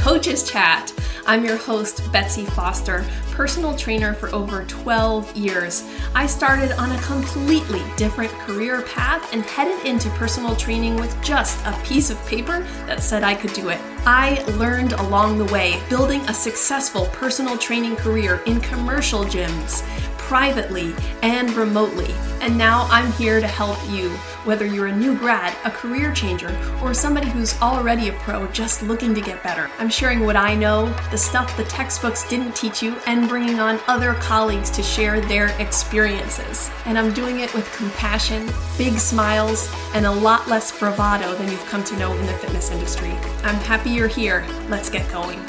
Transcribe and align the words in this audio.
Coach's 0.00 0.42
Chat. 0.50 0.94
I'm 1.26 1.44
your 1.44 1.58
host, 1.58 2.10
Betsy 2.10 2.46
Foster, 2.46 3.04
personal 3.32 3.76
trainer 3.76 4.14
for 4.14 4.34
over 4.34 4.64
12 4.64 5.36
years. 5.36 5.86
I 6.14 6.24
started 6.26 6.72
on 6.72 6.90
a 6.90 7.02
completely 7.02 7.82
different 7.98 8.30
career 8.30 8.80
path 8.80 9.30
and 9.34 9.42
headed 9.42 9.84
into 9.84 10.08
personal 10.10 10.56
training 10.56 10.96
with 10.96 11.14
just 11.22 11.62
a 11.66 11.78
piece 11.84 12.08
of 12.08 12.18
paper 12.26 12.60
that 12.86 13.02
said 13.02 13.22
I 13.22 13.34
could 13.34 13.52
do 13.52 13.68
it. 13.68 13.78
I 14.06 14.42
learned 14.52 14.94
along 14.94 15.36
the 15.36 15.52
way, 15.52 15.78
building 15.90 16.22
a 16.22 16.34
successful 16.34 17.04
personal 17.12 17.58
training 17.58 17.96
career 17.96 18.42
in 18.46 18.58
commercial 18.62 19.24
gyms 19.24 19.84
privately 20.30 20.94
and 21.24 21.50
remotely. 21.54 22.14
And 22.40 22.56
now 22.56 22.86
I'm 22.88 23.10
here 23.14 23.40
to 23.40 23.48
help 23.48 23.76
you, 23.90 24.10
whether 24.44 24.64
you're 24.64 24.86
a 24.86 24.96
new 24.96 25.18
grad, 25.18 25.52
a 25.64 25.72
career 25.72 26.12
changer, 26.14 26.56
or 26.80 26.94
somebody 26.94 27.28
who's 27.28 27.60
already 27.60 28.10
a 28.10 28.12
pro 28.12 28.46
just 28.52 28.80
looking 28.84 29.12
to 29.16 29.20
get 29.20 29.42
better. 29.42 29.68
I'm 29.80 29.88
sharing 29.88 30.20
what 30.20 30.36
I 30.36 30.54
know, 30.54 30.86
the 31.10 31.18
stuff 31.18 31.56
the 31.56 31.64
textbooks 31.64 32.28
didn't 32.28 32.54
teach 32.54 32.80
you, 32.80 32.94
and 33.08 33.28
bringing 33.28 33.58
on 33.58 33.80
other 33.88 34.14
colleagues 34.14 34.70
to 34.70 34.84
share 34.84 35.20
their 35.20 35.48
experiences. 35.60 36.70
And 36.84 36.96
I'm 36.96 37.12
doing 37.12 37.40
it 37.40 37.52
with 37.52 37.68
compassion, 37.72 38.48
big 38.78 39.00
smiles, 39.00 39.68
and 39.94 40.06
a 40.06 40.12
lot 40.12 40.46
less 40.46 40.70
bravado 40.78 41.34
than 41.34 41.50
you've 41.50 41.66
come 41.66 41.82
to 41.82 41.96
know 41.96 42.14
in 42.14 42.24
the 42.24 42.34
fitness 42.34 42.70
industry. 42.70 43.10
I'm 43.42 43.56
happy 43.56 43.90
you're 43.90 44.06
here. 44.06 44.46
Let's 44.68 44.90
get 44.90 45.10
going. 45.10 45.44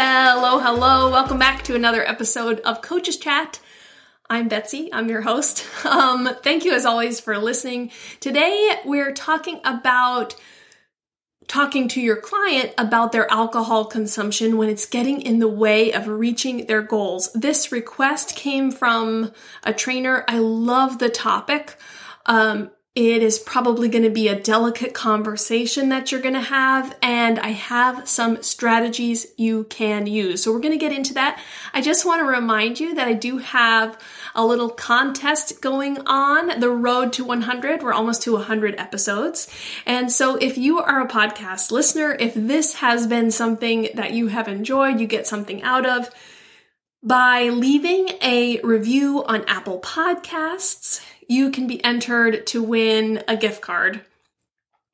Hello, 0.00 0.60
hello. 0.60 1.10
Welcome 1.10 1.40
back 1.40 1.64
to 1.64 1.74
another 1.74 2.08
episode 2.08 2.60
of 2.60 2.82
Coach's 2.82 3.16
Chat. 3.16 3.58
I'm 4.30 4.46
Betsy. 4.46 4.92
I'm 4.92 5.08
your 5.08 5.22
host. 5.22 5.66
Um, 5.84 6.28
thank 6.44 6.64
you 6.64 6.72
as 6.72 6.86
always 6.86 7.18
for 7.18 7.36
listening. 7.36 7.90
Today 8.20 8.76
we're 8.84 9.12
talking 9.12 9.60
about 9.64 10.36
talking 11.48 11.88
to 11.88 12.00
your 12.00 12.14
client 12.14 12.74
about 12.78 13.10
their 13.10 13.28
alcohol 13.28 13.86
consumption 13.86 14.56
when 14.56 14.68
it's 14.68 14.86
getting 14.86 15.20
in 15.20 15.40
the 15.40 15.48
way 15.48 15.92
of 15.92 16.06
reaching 16.06 16.66
their 16.66 16.82
goals. 16.82 17.32
This 17.32 17.72
request 17.72 18.36
came 18.36 18.70
from 18.70 19.32
a 19.64 19.72
trainer. 19.72 20.24
I 20.28 20.38
love 20.38 21.00
the 21.00 21.10
topic. 21.10 21.76
Um, 22.24 22.70
it 22.98 23.22
is 23.22 23.38
probably 23.38 23.88
going 23.88 24.02
to 24.02 24.10
be 24.10 24.26
a 24.26 24.34
delicate 24.34 24.92
conversation 24.92 25.90
that 25.90 26.10
you're 26.10 26.20
going 26.20 26.34
to 26.34 26.40
have, 26.40 26.96
and 27.00 27.38
I 27.38 27.50
have 27.50 28.08
some 28.08 28.42
strategies 28.42 29.28
you 29.36 29.64
can 29.70 30.08
use. 30.08 30.42
So, 30.42 30.52
we're 30.52 30.58
going 30.58 30.72
to 30.72 30.78
get 30.78 30.90
into 30.90 31.14
that. 31.14 31.40
I 31.72 31.80
just 31.80 32.04
want 32.04 32.22
to 32.22 32.26
remind 32.26 32.80
you 32.80 32.96
that 32.96 33.06
I 33.06 33.12
do 33.12 33.38
have 33.38 33.96
a 34.34 34.44
little 34.44 34.68
contest 34.68 35.60
going 35.60 35.98
on 36.08 36.58
the 36.58 36.70
road 36.70 37.12
to 37.12 37.24
100. 37.24 37.84
We're 37.84 37.92
almost 37.92 38.22
to 38.22 38.32
100 38.32 38.74
episodes. 38.80 39.48
And 39.86 40.10
so, 40.10 40.34
if 40.34 40.58
you 40.58 40.80
are 40.80 41.00
a 41.00 41.06
podcast 41.06 41.70
listener, 41.70 42.16
if 42.18 42.34
this 42.34 42.74
has 42.74 43.06
been 43.06 43.30
something 43.30 43.90
that 43.94 44.10
you 44.10 44.26
have 44.26 44.48
enjoyed, 44.48 44.98
you 44.98 45.06
get 45.06 45.24
something 45.24 45.62
out 45.62 45.86
of, 45.86 46.10
by 47.00 47.48
leaving 47.50 48.08
a 48.22 48.60
review 48.64 49.24
on 49.24 49.44
Apple 49.46 49.80
Podcasts, 49.80 51.00
you 51.28 51.50
can 51.50 51.66
be 51.66 51.84
entered 51.84 52.46
to 52.48 52.62
win 52.62 53.22
a 53.28 53.36
gift 53.36 53.60
card. 53.60 54.00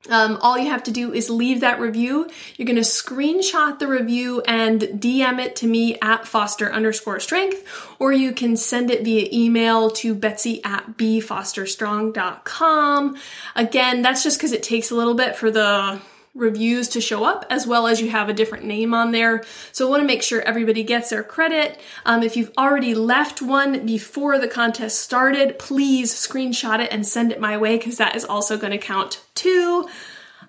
Um, 0.07 0.37
all 0.41 0.55
you 0.57 0.69
have 0.69 0.83
to 0.83 0.91
do 0.91 1.11
is 1.13 1.31
leave 1.31 1.61
that 1.61 1.79
review. 1.79 2.29
You're 2.57 2.67
going 2.67 2.75
to 2.75 2.83
screenshot 2.83 3.79
the 3.79 3.87
review 3.87 4.41
and 4.41 4.81
DM 4.81 5.39
it 5.39 5.55
to 5.57 5.67
me 5.67 5.99
at 5.99 6.27
foster 6.27 6.71
underscore 6.71 7.19
strength, 7.19 7.67
or 7.97 8.13
you 8.13 8.31
can 8.31 8.55
send 8.55 8.91
it 8.91 9.03
via 9.03 9.27
email 9.33 9.89
to 9.91 10.13
betsy 10.13 10.63
at 10.63 10.95
bfosterstrong.com. 10.97 13.17
Again, 13.55 14.03
that's 14.03 14.23
just 14.23 14.37
because 14.37 14.51
it 14.51 14.61
takes 14.61 14.91
a 14.91 14.95
little 14.95 15.15
bit 15.15 15.35
for 15.35 15.49
the 15.49 15.99
reviews 16.35 16.89
to 16.89 17.01
show 17.01 17.23
up 17.23 17.45
as 17.49 17.65
well 17.65 17.87
as 17.87 18.01
you 18.01 18.09
have 18.09 18.27
a 18.27 18.33
different 18.33 18.65
name 18.65 18.93
on 18.93 19.11
there. 19.11 19.43
So 19.71 19.87
I 19.87 19.89
want 19.89 20.01
to 20.01 20.07
make 20.07 20.21
sure 20.21 20.41
everybody 20.41 20.83
gets 20.83 21.09
their 21.09 21.23
credit. 21.23 21.79
Um, 22.05 22.21
if 22.21 22.35
you've 22.35 22.51
already 22.57 22.93
left 22.93 23.41
one 23.41 23.85
before 23.85 24.37
the 24.37 24.47
contest 24.47 24.99
started, 24.99 25.57
please 25.57 26.13
screenshot 26.13 26.79
it 26.79 26.91
and 26.91 27.07
send 27.07 27.31
it 27.31 27.39
my 27.39 27.57
way 27.57 27.77
because 27.77 27.97
that 27.97 28.15
is 28.15 28.25
also 28.25 28.57
going 28.57 28.71
to 28.71 28.77
count 28.77 29.23
too. 29.33 29.87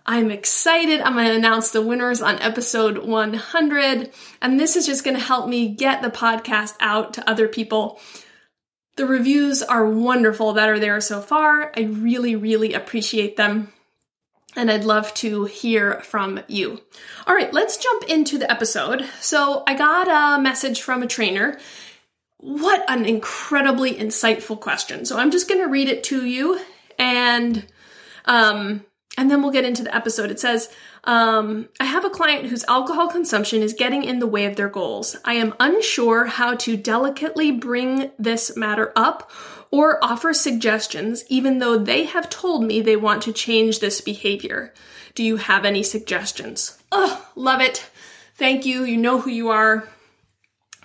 I'm 0.04 0.30
excited. 0.30 1.00
I'm 1.00 1.14
going 1.14 1.26
to 1.28 1.34
announce 1.36 1.70
the 1.70 1.82
winners 1.82 2.20
on 2.20 2.40
episode 2.40 2.98
100. 2.98 4.10
And 4.42 4.60
this 4.60 4.76
is 4.76 4.86
just 4.86 5.04
going 5.04 5.16
to 5.16 5.22
help 5.22 5.48
me 5.48 5.68
get 5.68 6.02
the 6.02 6.10
podcast 6.10 6.74
out 6.80 7.14
to 7.14 7.30
other 7.30 7.48
people. 7.48 8.00
The 8.96 9.06
reviews 9.06 9.62
are 9.62 9.88
wonderful 9.88 10.54
that 10.54 10.68
are 10.68 10.78
there 10.78 11.00
so 11.00 11.20
far. 11.20 11.72
I 11.76 11.82
really, 11.82 12.34
really 12.34 12.72
appreciate 12.72 13.36
them 13.36 13.72
and 14.56 14.70
I'd 14.70 14.84
love 14.84 15.12
to 15.14 15.44
hear 15.44 16.00
from 16.00 16.40
you. 16.48 16.80
All 17.26 17.34
right, 17.34 17.52
let's 17.52 17.76
jump 17.76 18.04
into 18.04 18.38
the 18.38 18.50
episode. 18.50 19.04
So, 19.20 19.62
I 19.66 19.74
got 19.74 20.08
a 20.08 20.42
message 20.42 20.82
from 20.82 21.02
a 21.02 21.06
trainer. 21.06 21.58
What 22.38 22.84
an 22.88 23.04
incredibly 23.04 23.94
insightful 23.94 24.58
question. 24.58 25.04
So, 25.04 25.18
I'm 25.18 25.30
just 25.30 25.48
going 25.48 25.60
to 25.60 25.68
read 25.68 25.88
it 25.88 26.04
to 26.04 26.24
you 26.24 26.60
and 26.98 27.66
um 28.24 28.84
and 29.18 29.30
then 29.30 29.42
we'll 29.42 29.52
get 29.52 29.64
into 29.64 29.82
the 29.82 29.94
episode. 29.94 30.30
It 30.30 30.40
says, 30.40 30.68
um, 31.06 31.68
I 31.78 31.84
have 31.84 32.04
a 32.04 32.10
client 32.10 32.46
whose 32.46 32.64
alcohol 32.64 33.08
consumption 33.08 33.62
is 33.62 33.72
getting 33.72 34.02
in 34.02 34.18
the 34.18 34.26
way 34.26 34.44
of 34.44 34.56
their 34.56 34.68
goals. 34.68 35.16
I 35.24 35.34
am 35.34 35.54
unsure 35.60 36.26
how 36.26 36.56
to 36.56 36.76
delicately 36.76 37.52
bring 37.52 38.10
this 38.18 38.56
matter 38.56 38.92
up 38.96 39.30
or 39.70 40.04
offer 40.04 40.34
suggestions, 40.34 41.24
even 41.28 41.58
though 41.58 41.78
they 41.78 42.04
have 42.04 42.28
told 42.28 42.64
me 42.64 42.80
they 42.80 42.96
want 42.96 43.22
to 43.22 43.32
change 43.32 43.78
this 43.78 44.00
behavior. 44.00 44.74
Do 45.14 45.22
you 45.22 45.36
have 45.36 45.64
any 45.64 45.82
suggestions? 45.82 46.78
Oh, 46.90 47.26
love 47.36 47.60
it. 47.60 47.88
Thank 48.34 48.66
you. 48.66 48.84
You 48.84 48.96
know 48.96 49.20
who 49.20 49.30
you 49.30 49.50
are. 49.50 49.88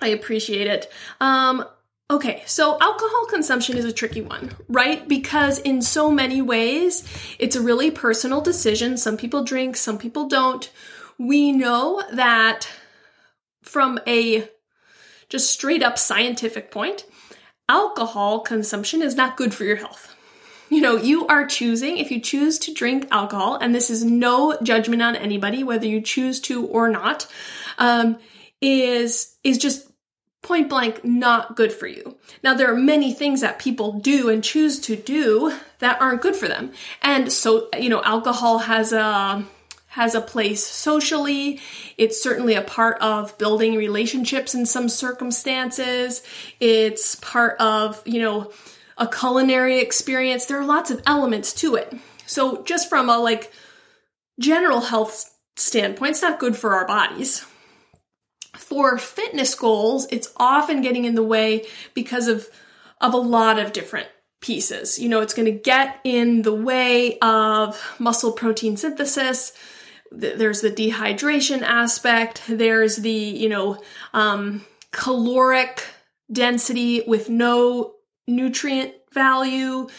I 0.02 0.10
appreciate 0.10 0.68
it. 0.68 0.92
Um, 1.20 1.66
okay, 2.12 2.44
so 2.46 2.78
alcohol 2.82 3.26
consumption 3.30 3.78
is 3.78 3.86
a 3.86 3.94
tricky 3.94 4.22
one, 4.22 4.52
right? 4.68 5.08
Because 5.08 5.58
in 5.60 5.82
so 5.82 6.12
many 6.12 6.42
ways, 6.42 7.08
it's 7.40 7.56
a 7.56 7.62
really 7.62 7.90
personal 7.90 8.42
decision. 8.42 8.98
Some 8.98 9.16
people 9.16 9.46
drink, 9.46 9.78
some 9.78 9.98
people 9.98 10.28
don't. 10.28 10.70
We 11.18 11.54
know 11.54 12.04
that 12.12 12.68
from 13.62 14.00
a 14.06 14.50
just 15.30 15.50
straight 15.50 15.82
up 15.82 15.98
scientific 15.98 16.70
point, 16.70 17.06
alcohol 17.70 18.42
consumption 18.42 19.02
is 19.02 19.16
not 19.16 19.38
good 19.38 19.54
for 19.54 19.64
your 19.64 19.78
health. 19.78 20.14
You 20.70 20.82
know, 20.82 20.98
you 20.98 21.28
are 21.28 21.46
choosing, 21.46 21.98
if 21.98 22.12
you 22.12 22.20
choose 22.20 22.60
to 22.60 22.74
drink 22.74 23.08
alcohol, 23.12 23.56
and 23.56 23.74
this 23.74 23.90
is 23.90 24.04
no 24.04 24.58
judgment 24.62 25.02
on 25.02 25.16
anybody, 25.16 25.64
whether 25.64 25.86
you 25.86 26.02
choose 26.02 26.42
to 26.42 26.66
or 26.68 26.90
not, 26.90 27.28
um, 27.78 28.18
is, 28.62 29.36
is 29.44 29.58
just 29.58 29.91
point 30.42 30.70
blank 30.70 31.04
not 31.06 31.56
good 31.56 31.72
for 31.72 31.88
you. 31.88 32.18
Now, 32.44 32.54
there 32.56 32.72
are 32.72 32.78
many 32.78 33.14
things 33.14 33.42
that 33.42 33.60
people 33.60 33.94
do 34.00 34.30
and 34.30 34.44
choose 34.44 34.80
to 34.82 34.96
do 34.96 35.58
that 35.80 36.02
aren't 36.02 36.22
good 36.22 36.36
for 36.36 36.48
them. 36.48 36.72
And 37.02 37.32
so, 37.32 37.70
you 37.78 37.90
know, 37.90 38.02
alcohol 38.04 38.60
has 38.60 38.92
a, 38.92 39.46
has 39.88 40.16
a 40.16 40.22
place 40.22 40.66
socially. 40.66 41.60
It's 41.98 42.22
certainly 42.22 42.56
a 42.56 42.62
part 42.62 43.00
of 43.02 43.38
building 43.38 43.76
relationships 43.76 44.56
in 44.56 44.66
some 44.66 44.90
circumstances. 44.90 46.24
It's 46.60 47.16
part 47.16 47.60
of, 47.60 48.02
you 48.06 48.22
know, 48.22 48.52
a 48.98 49.08
culinary 49.08 49.80
experience. 49.80 50.46
There 50.46 50.60
are 50.60 50.66
lots 50.66 50.92
of 50.92 51.02
elements 51.06 51.54
to 51.54 51.76
it. 51.76 51.94
So 52.26 52.64
just 52.64 52.90
from 52.90 53.10
a 53.10 53.18
like 53.18 53.52
general 54.40 54.82
health 54.82 55.36
standpoint, 55.56 56.12
it's 56.12 56.22
not 56.22 56.40
good 56.40 56.56
for 56.56 56.74
our 56.74 56.88
bodies. 56.88 57.46
For 58.72 58.98
fitness 58.98 59.54
goals, 59.54 60.08
it's 60.12 60.32
often 60.38 60.82
getting 60.82 61.04
in 61.04 61.16
the 61.16 61.24
way 61.24 61.68
because 61.94 62.30
of 62.30 62.48
of 63.02 63.14
a 63.14 63.18
lot 63.18 63.60
of 63.60 63.74
different 63.74 64.08
pieces. 64.40 64.98
You 64.98 65.10
know, 65.10 65.20
it's 65.20 65.34
going 65.34 65.52
to 65.52 65.52
get 65.52 66.00
in 66.06 66.44
the 66.44 66.56
way 66.56 67.20
of 67.20 67.78
muscle 68.00 68.32
protein 68.32 68.78
synthesis, 68.78 69.52
there's 70.12 70.62
the 70.62 70.72
dehydration 70.72 71.62
aspect. 71.62 72.44
There's 72.48 72.98
the 72.98 73.12
you 73.12 73.50
know 73.50 73.82
um, 74.14 74.66
caloric 74.92 75.86
density 76.32 77.04
with 77.06 77.30
no 77.30 77.96
nutrient 78.28 78.94
value. 79.14 79.90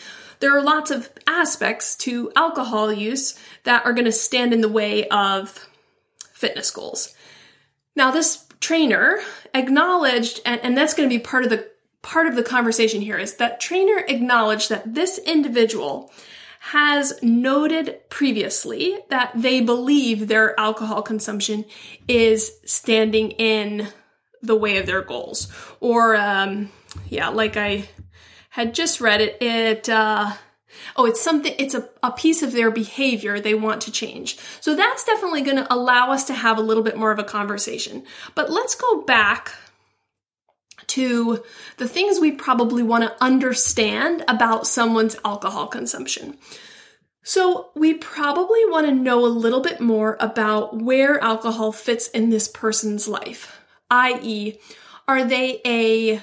There 0.40 0.56
are 0.56 0.62
lots 0.62 0.90
of 0.90 1.10
aspects 1.26 1.96
to 1.98 2.32
alcohol 2.36 2.92
use 2.92 3.38
that 3.64 3.84
are 3.84 3.92
going 3.92 4.06
to 4.06 4.12
stand 4.12 4.52
in 4.52 4.60
the 4.60 4.68
way 4.68 5.08
of 5.08 5.68
fitness 6.32 6.70
goals. 6.70 7.14
Now 7.94 8.10
this 8.10 8.46
trainer 8.62 9.20
acknowledged 9.52 10.40
and, 10.46 10.60
and 10.62 10.78
that's 10.78 10.94
going 10.94 11.06
to 11.08 11.14
be 11.14 11.20
part 11.22 11.44
of 11.44 11.50
the 11.50 11.68
part 12.00 12.26
of 12.26 12.34
the 12.34 12.42
conversation 12.42 13.00
here 13.00 13.18
is 13.18 13.34
that 13.36 13.60
trainer 13.60 13.98
acknowledged 14.08 14.70
that 14.70 14.94
this 14.94 15.18
individual 15.18 16.10
has 16.60 17.20
noted 17.22 17.98
previously 18.08 18.96
that 19.08 19.32
they 19.34 19.60
believe 19.60 20.28
their 20.28 20.58
alcohol 20.58 21.02
consumption 21.02 21.64
is 22.06 22.52
standing 22.64 23.32
in 23.32 23.88
the 24.42 24.54
way 24.54 24.78
of 24.78 24.86
their 24.86 25.02
goals. 25.02 25.52
Or, 25.80 26.14
um, 26.14 26.70
yeah, 27.08 27.28
like 27.28 27.56
I 27.56 27.88
had 28.48 28.74
just 28.74 29.00
read 29.00 29.20
it, 29.20 29.42
it, 29.42 29.88
uh, 29.88 30.32
Oh, 30.96 31.06
it's 31.06 31.20
something, 31.20 31.54
it's 31.58 31.74
a, 31.74 31.88
a 32.02 32.12
piece 32.12 32.42
of 32.42 32.52
their 32.52 32.70
behavior 32.70 33.38
they 33.38 33.54
want 33.54 33.82
to 33.82 33.92
change. 33.92 34.38
So 34.60 34.74
that's 34.74 35.04
definitely 35.04 35.42
going 35.42 35.56
to 35.56 35.72
allow 35.72 36.10
us 36.10 36.24
to 36.24 36.34
have 36.34 36.58
a 36.58 36.62
little 36.62 36.82
bit 36.82 36.96
more 36.96 37.10
of 37.10 37.18
a 37.18 37.24
conversation. 37.24 38.04
But 38.34 38.50
let's 38.50 38.74
go 38.74 39.02
back 39.02 39.52
to 40.88 41.42
the 41.78 41.88
things 41.88 42.18
we 42.18 42.32
probably 42.32 42.82
want 42.82 43.04
to 43.04 43.24
understand 43.24 44.24
about 44.28 44.66
someone's 44.66 45.16
alcohol 45.24 45.66
consumption. 45.66 46.36
So, 47.24 47.70
we 47.76 47.94
probably 47.94 48.64
want 48.66 48.86
to 48.86 48.92
know 48.92 49.24
a 49.24 49.26
little 49.26 49.60
bit 49.60 49.80
more 49.80 50.16
about 50.18 50.76
where 50.76 51.22
alcohol 51.22 51.70
fits 51.70 52.08
in 52.08 52.30
this 52.30 52.48
person's 52.48 53.06
life, 53.06 53.60
i.e., 53.90 54.58
are 55.06 55.24
they 55.24 55.60
a 55.64 56.20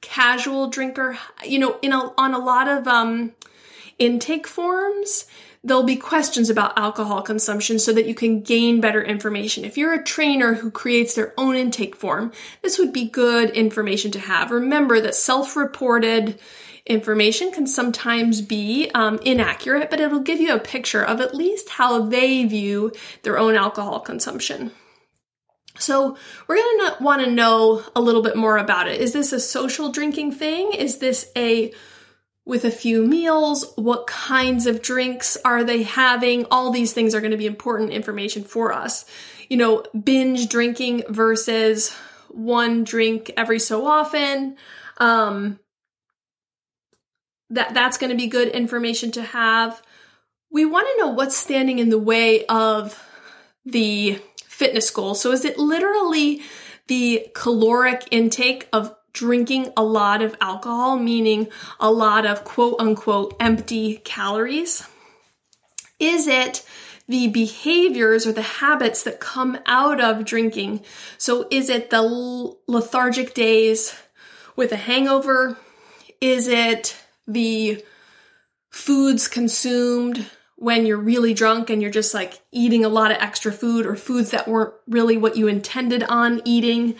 casual 0.00 0.68
drinker? 0.68 1.18
You 1.44 1.58
know, 1.58 1.78
in 1.82 1.92
a, 1.92 2.12
on 2.16 2.32
a 2.32 2.38
lot 2.38 2.68
of 2.68 2.88
um, 2.88 3.32
intake 4.00 4.48
forms, 4.48 5.26
there'll 5.62 5.84
be 5.84 5.96
questions 5.96 6.48
about 6.50 6.78
alcohol 6.78 7.22
consumption 7.22 7.78
so 7.78 7.92
that 7.92 8.06
you 8.06 8.14
can 8.14 8.40
gain 8.40 8.80
better 8.80 9.02
information. 9.02 9.64
If 9.64 9.76
you're 9.76 9.92
a 9.92 10.02
trainer 10.02 10.54
who 10.54 10.70
creates 10.70 11.14
their 11.14 11.34
own 11.36 11.54
intake 11.54 11.94
form, 11.94 12.32
this 12.62 12.78
would 12.78 12.92
be 12.92 13.08
good 13.08 13.50
information 13.50 14.10
to 14.12 14.18
have. 14.18 14.50
Remember 14.50 15.00
that 15.00 15.14
self 15.14 15.56
reported 15.56 16.40
information 16.86 17.52
can 17.52 17.66
sometimes 17.66 18.40
be 18.40 18.90
um, 18.94 19.20
inaccurate, 19.22 19.90
but 19.90 20.00
it'll 20.00 20.20
give 20.20 20.40
you 20.40 20.54
a 20.54 20.58
picture 20.58 21.04
of 21.04 21.20
at 21.20 21.34
least 21.34 21.68
how 21.68 22.06
they 22.06 22.44
view 22.44 22.92
their 23.22 23.38
own 23.38 23.54
alcohol 23.54 24.00
consumption. 24.00 24.72
So, 25.78 26.16
we're 26.46 26.56
going 26.56 26.90
to 26.90 27.02
want 27.02 27.24
to 27.24 27.30
know 27.30 27.82
a 27.94 28.00
little 28.00 28.22
bit 28.22 28.36
more 28.36 28.58
about 28.58 28.88
it. 28.88 29.00
Is 29.00 29.12
this 29.12 29.32
a 29.32 29.40
social 29.40 29.92
drinking 29.92 30.32
thing? 30.32 30.72
Is 30.72 30.98
this 30.98 31.30
a 31.36 31.72
with 32.50 32.64
a 32.64 32.70
few 32.70 33.06
meals? 33.06 33.72
What 33.76 34.08
kinds 34.08 34.66
of 34.66 34.82
drinks 34.82 35.38
are 35.44 35.62
they 35.62 35.84
having? 35.84 36.46
All 36.50 36.72
these 36.72 36.92
things 36.92 37.14
are 37.14 37.20
going 37.20 37.30
to 37.30 37.36
be 37.36 37.46
important 37.46 37.92
information 37.92 38.42
for 38.42 38.72
us. 38.72 39.06
You 39.48 39.56
know, 39.56 39.84
binge 39.98 40.48
drinking 40.48 41.04
versus 41.08 41.94
one 42.28 42.82
drink 42.82 43.30
every 43.36 43.60
so 43.60 43.86
often. 43.86 44.56
Um, 44.98 45.60
that 47.50 47.72
that's 47.72 47.98
going 47.98 48.10
to 48.10 48.16
be 48.16 48.26
good 48.26 48.48
information 48.48 49.12
to 49.12 49.22
have. 49.22 49.80
We 50.50 50.64
want 50.64 50.88
to 50.88 50.98
know 50.98 51.12
what's 51.12 51.36
standing 51.36 51.78
in 51.78 51.88
the 51.88 51.98
way 51.98 52.44
of 52.46 53.00
the 53.64 54.18
fitness 54.44 54.90
goal. 54.90 55.14
So 55.14 55.30
is 55.30 55.44
it 55.44 55.56
literally 55.56 56.42
the 56.88 57.28
caloric 57.32 58.08
intake 58.10 58.68
of 58.72 58.92
drinking 59.12 59.72
a 59.76 59.82
lot 59.82 60.22
of 60.22 60.36
alcohol, 60.40 60.98
meaning 60.98 61.48
a 61.78 61.90
lot 61.90 62.26
of 62.26 62.44
quote 62.44 62.76
unquote 62.78 63.36
empty 63.40 63.96
calories? 64.04 64.86
Is 65.98 66.26
it 66.26 66.64
the 67.08 67.28
behaviors 67.28 68.26
or 68.26 68.32
the 68.32 68.42
habits 68.42 69.02
that 69.02 69.20
come 69.20 69.58
out 69.66 70.00
of 70.00 70.24
drinking? 70.24 70.82
So 71.18 71.46
is 71.50 71.68
it 71.68 71.90
the 71.90 72.02
lethargic 72.66 73.34
days 73.34 73.94
with 74.56 74.72
a 74.72 74.76
hangover? 74.76 75.58
Is 76.20 76.46
it 76.46 76.96
the 77.26 77.84
foods 78.70 79.26
consumed 79.26 80.26
when 80.56 80.84
you're 80.84 80.98
really 80.98 81.34
drunk 81.34 81.70
and 81.70 81.80
you're 81.80 81.90
just 81.90 82.14
like 82.14 82.40
eating 82.52 82.84
a 82.84 82.88
lot 82.88 83.10
of 83.10 83.16
extra 83.16 83.50
food 83.50 83.86
or 83.86 83.96
foods 83.96 84.30
that 84.30 84.46
weren't 84.46 84.74
really 84.86 85.16
what 85.16 85.36
you 85.36 85.48
intended 85.48 86.02
on 86.04 86.40
eating? 86.44 86.94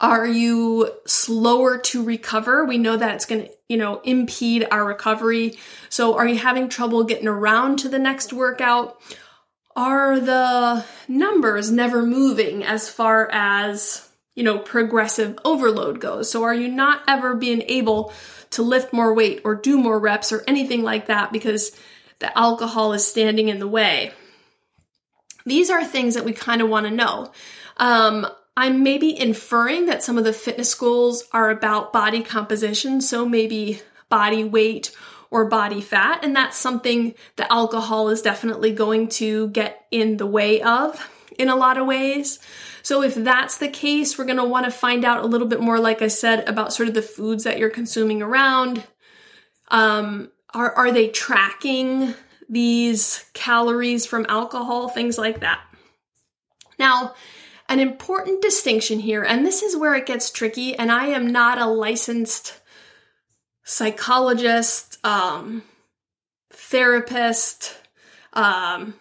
Are 0.00 0.26
you 0.26 0.90
slower 1.06 1.78
to 1.78 2.04
recover? 2.04 2.64
We 2.64 2.78
know 2.78 2.96
that 2.96 3.14
it's 3.14 3.24
going 3.24 3.46
to, 3.46 3.50
you 3.68 3.78
know, 3.78 4.00
impede 4.00 4.66
our 4.70 4.84
recovery. 4.84 5.58
So 5.88 6.16
are 6.16 6.26
you 6.26 6.38
having 6.38 6.68
trouble 6.68 7.04
getting 7.04 7.28
around 7.28 7.78
to 7.80 7.88
the 7.88 7.98
next 7.98 8.32
workout? 8.32 9.00
Are 9.74 10.20
the 10.20 10.84
numbers 11.08 11.70
never 11.70 12.04
moving 12.04 12.62
as 12.62 12.90
far 12.90 13.30
as, 13.32 14.08
you 14.34 14.42
know, 14.42 14.58
progressive 14.58 15.38
overload 15.44 16.00
goes? 16.00 16.30
So 16.30 16.44
are 16.44 16.54
you 16.54 16.68
not 16.68 17.02
ever 17.08 17.34
being 17.34 17.62
able 17.62 18.12
to 18.50 18.62
lift 18.62 18.92
more 18.92 19.14
weight 19.14 19.40
or 19.44 19.54
do 19.54 19.78
more 19.78 19.98
reps 19.98 20.32
or 20.32 20.44
anything 20.46 20.82
like 20.82 21.06
that 21.06 21.32
because 21.32 21.78
the 22.18 22.36
alcohol 22.36 22.92
is 22.92 23.06
standing 23.06 23.48
in 23.48 23.58
the 23.58 23.68
way? 23.68 24.12
These 25.46 25.70
are 25.70 25.84
things 25.84 26.14
that 26.14 26.24
we 26.24 26.32
kind 26.32 26.60
of 26.60 26.68
want 26.68 26.86
to 26.86 26.92
know. 26.92 27.32
Um, 27.76 28.26
I'm 28.56 28.82
maybe 28.82 29.18
inferring 29.18 29.86
that 29.86 30.02
some 30.02 30.16
of 30.16 30.24
the 30.24 30.32
fitness 30.32 30.74
goals 30.74 31.24
are 31.32 31.50
about 31.50 31.92
body 31.92 32.22
composition, 32.22 33.00
so 33.00 33.28
maybe 33.28 33.82
body 34.08 34.44
weight 34.44 34.92
or 35.30 35.46
body 35.46 35.80
fat, 35.80 36.24
and 36.24 36.34
that's 36.34 36.56
something 36.56 37.14
that 37.36 37.52
alcohol 37.52 38.08
is 38.08 38.22
definitely 38.22 38.72
going 38.72 39.08
to 39.08 39.48
get 39.48 39.84
in 39.90 40.16
the 40.16 40.26
way 40.26 40.62
of 40.62 41.10
in 41.38 41.48
a 41.48 41.56
lot 41.56 41.76
of 41.76 41.86
ways. 41.86 42.38
So 42.82 43.02
if 43.02 43.14
that's 43.14 43.58
the 43.58 43.68
case, 43.68 44.16
we're 44.16 44.24
going 44.24 44.36
to 44.38 44.44
want 44.44 44.64
to 44.64 44.70
find 44.70 45.04
out 45.04 45.24
a 45.24 45.26
little 45.26 45.48
bit 45.48 45.60
more 45.60 45.78
like 45.78 46.00
I 46.00 46.08
said 46.08 46.48
about 46.48 46.72
sort 46.72 46.88
of 46.88 46.94
the 46.94 47.02
foods 47.02 47.44
that 47.44 47.58
you're 47.58 47.70
consuming 47.70 48.22
around. 48.22 48.84
Um 49.68 50.30
are 50.54 50.72
are 50.72 50.92
they 50.92 51.08
tracking 51.08 52.14
these 52.48 53.24
calories 53.34 54.06
from 54.06 54.24
alcohol, 54.28 54.88
things 54.88 55.18
like 55.18 55.40
that. 55.40 55.60
Now, 56.78 57.14
an 57.68 57.80
important 57.80 58.42
distinction 58.42 59.00
here, 59.00 59.22
and 59.22 59.44
this 59.44 59.62
is 59.62 59.76
where 59.76 59.94
it 59.94 60.06
gets 60.06 60.30
tricky, 60.30 60.76
and 60.76 60.90
I 60.90 61.06
am 61.06 61.26
not 61.26 61.58
a 61.58 61.66
licensed 61.66 62.60
psychologist, 63.64 64.98
um, 65.04 65.62
therapist, 66.50 67.76
um, 68.32 68.94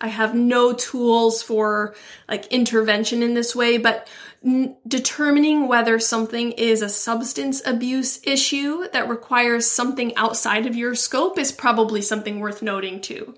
I 0.00 0.08
have 0.08 0.34
no 0.34 0.72
tools 0.72 1.42
for 1.42 1.94
like 2.28 2.46
intervention 2.48 3.22
in 3.22 3.34
this 3.34 3.54
way, 3.54 3.78
but 3.78 4.08
n- 4.44 4.76
determining 4.86 5.66
whether 5.66 5.98
something 5.98 6.52
is 6.52 6.82
a 6.82 6.88
substance 6.88 7.62
abuse 7.66 8.20
issue 8.24 8.88
that 8.92 9.08
requires 9.08 9.66
something 9.68 10.14
outside 10.16 10.66
of 10.66 10.76
your 10.76 10.94
scope 10.94 11.38
is 11.38 11.50
probably 11.50 12.00
something 12.00 12.38
worth 12.38 12.62
noting 12.62 13.00
too. 13.00 13.34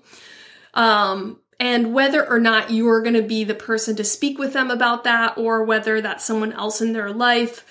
Um, 0.73 1.40
and 1.61 1.93
whether 1.93 2.27
or 2.27 2.39
not 2.39 2.71
you're 2.71 3.01
going 3.01 3.13
to 3.13 3.21
be 3.21 3.45
the 3.45 3.55
person 3.55 3.95
to 3.95 4.03
speak 4.03 4.37
with 4.37 4.51
them 4.51 4.69
about 4.69 5.05
that 5.05 5.37
or 5.37 5.63
whether 5.63 6.01
that's 6.01 6.25
someone 6.25 6.51
else 6.51 6.81
in 6.81 6.91
their 6.91 7.13
life 7.13 7.65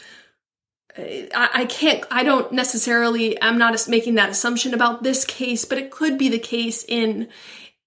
I, 0.96 1.50
I 1.54 1.64
can't 1.66 2.04
i 2.10 2.22
don't 2.22 2.52
necessarily 2.52 3.40
i'm 3.42 3.58
not 3.58 3.88
making 3.88 4.14
that 4.14 4.30
assumption 4.30 4.74
about 4.74 5.02
this 5.02 5.24
case 5.24 5.64
but 5.64 5.78
it 5.78 5.90
could 5.90 6.16
be 6.16 6.28
the 6.28 6.38
case 6.38 6.84
in 6.88 7.28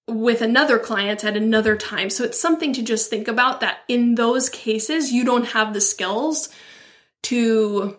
with 0.08 0.42
another 0.42 0.80
client 0.80 1.24
at 1.24 1.38
another 1.38 1.76
time. 1.78 2.10
So 2.10 2.24
it's 2.24 2.40
something 2.40 2.74
to 2.74 2.82
just 2.82 3.10
think 3.10 3.28
about 3.28 3.62
that 3.62 3.80
in 3.88 4.16
those 4.16 4.50
cases 4.50 5.12
you 5.12 5.24
don't 5.24 5.48
have 5.48 5.74
the 5.74 5.82
skills 5.82 6.50
to 7.24 7.98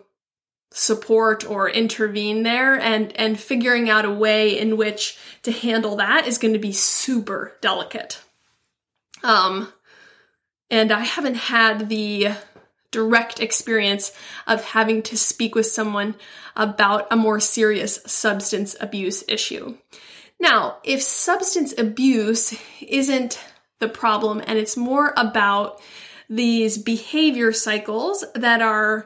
support 0.77 1.49
or 1.49 1.69
intervene 1.69 2.43
there 2.43 2.77
and 2.77 3.15
and 3.15 3.39
figuring 3.39 3.89
out 3.89 4.03
a 4.03 4.11
way 4.11 4.59
in 4.59 4.75
which 4.75 5.17
to 5.41 5.49
handle 5.49 5.95
that 5.95 6.27
is 6.27 6.37
going 6.37 6.53
to 6.53 6.59
be 6.59 6.73
super 6.73 7.53
delicate. 7.61 8.21
Um 9.23 9.71
and 10.69 10.91
i 10.91 10.99
haven't 10.99 11.35
had 11.35 11.87
the 11.87 12.27
direct 12.91 13.39
experience 13.39 14.11
of 14.47 14.65
having 14.65 15.01
to 15.01 15.17
speak 15.17 15.55
with 15.55 15.65
someone 15.65 16.13
about 16.57 17.07
a 17.09 17.15
more 17.15 17.39
serious 17.39 18.01
substance 18.05 18.75
abuse 18.81 19.23
issue. 19.29 19.77
Now 20.41 20.79
if 20.83 21.01
substance 21.01 21.73
abuse 21.77 22.53
isn't 22.81 23.39
the 23.79 23.87
problem 23.87 24.43
and 24.45 24.59
it's 24.59 24.75
more 24.75 25.13
about 25.15 25.81
these 26.29 26.77
behavior 26.77 27.53
cycles 27.53 28.25
that 28.35 28.61
are 28.61 29.05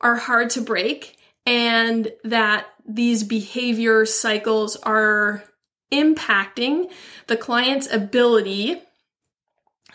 are 0.00 0.16
hard 0.16 0.50
to 0.50 0.60
break 0.60 1.16
and 1.44 2.12
that 2.24 2.66
these 2.86 3.22
behavior 3.22 4.04
cycles 4.04 4.76
are 4.76 5.44
impacting 5.92 6.90
the 7.26 7.36
client's 7.36 7.90
ability 7.92 8.82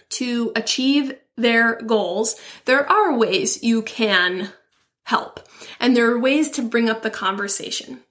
to 0.10 0.52
achieve 0.56 1.14
their 1.38 1.82
goals, 1.82 2.36
there 2.66 2.90
are 2.90 3.18
ways 3.18 3.64
you 3.64 3.82
can 3.82 4.50
help. 5.04 5.48
And 5.80 5.96
there 5.96 6.10
are 6.12 6.20
ways 6.20 6.50
to 6.52 6.62
bring 6.62 6.90
up 6.90 7.02
the 7.02 7.10
conversation. 7.10 8.02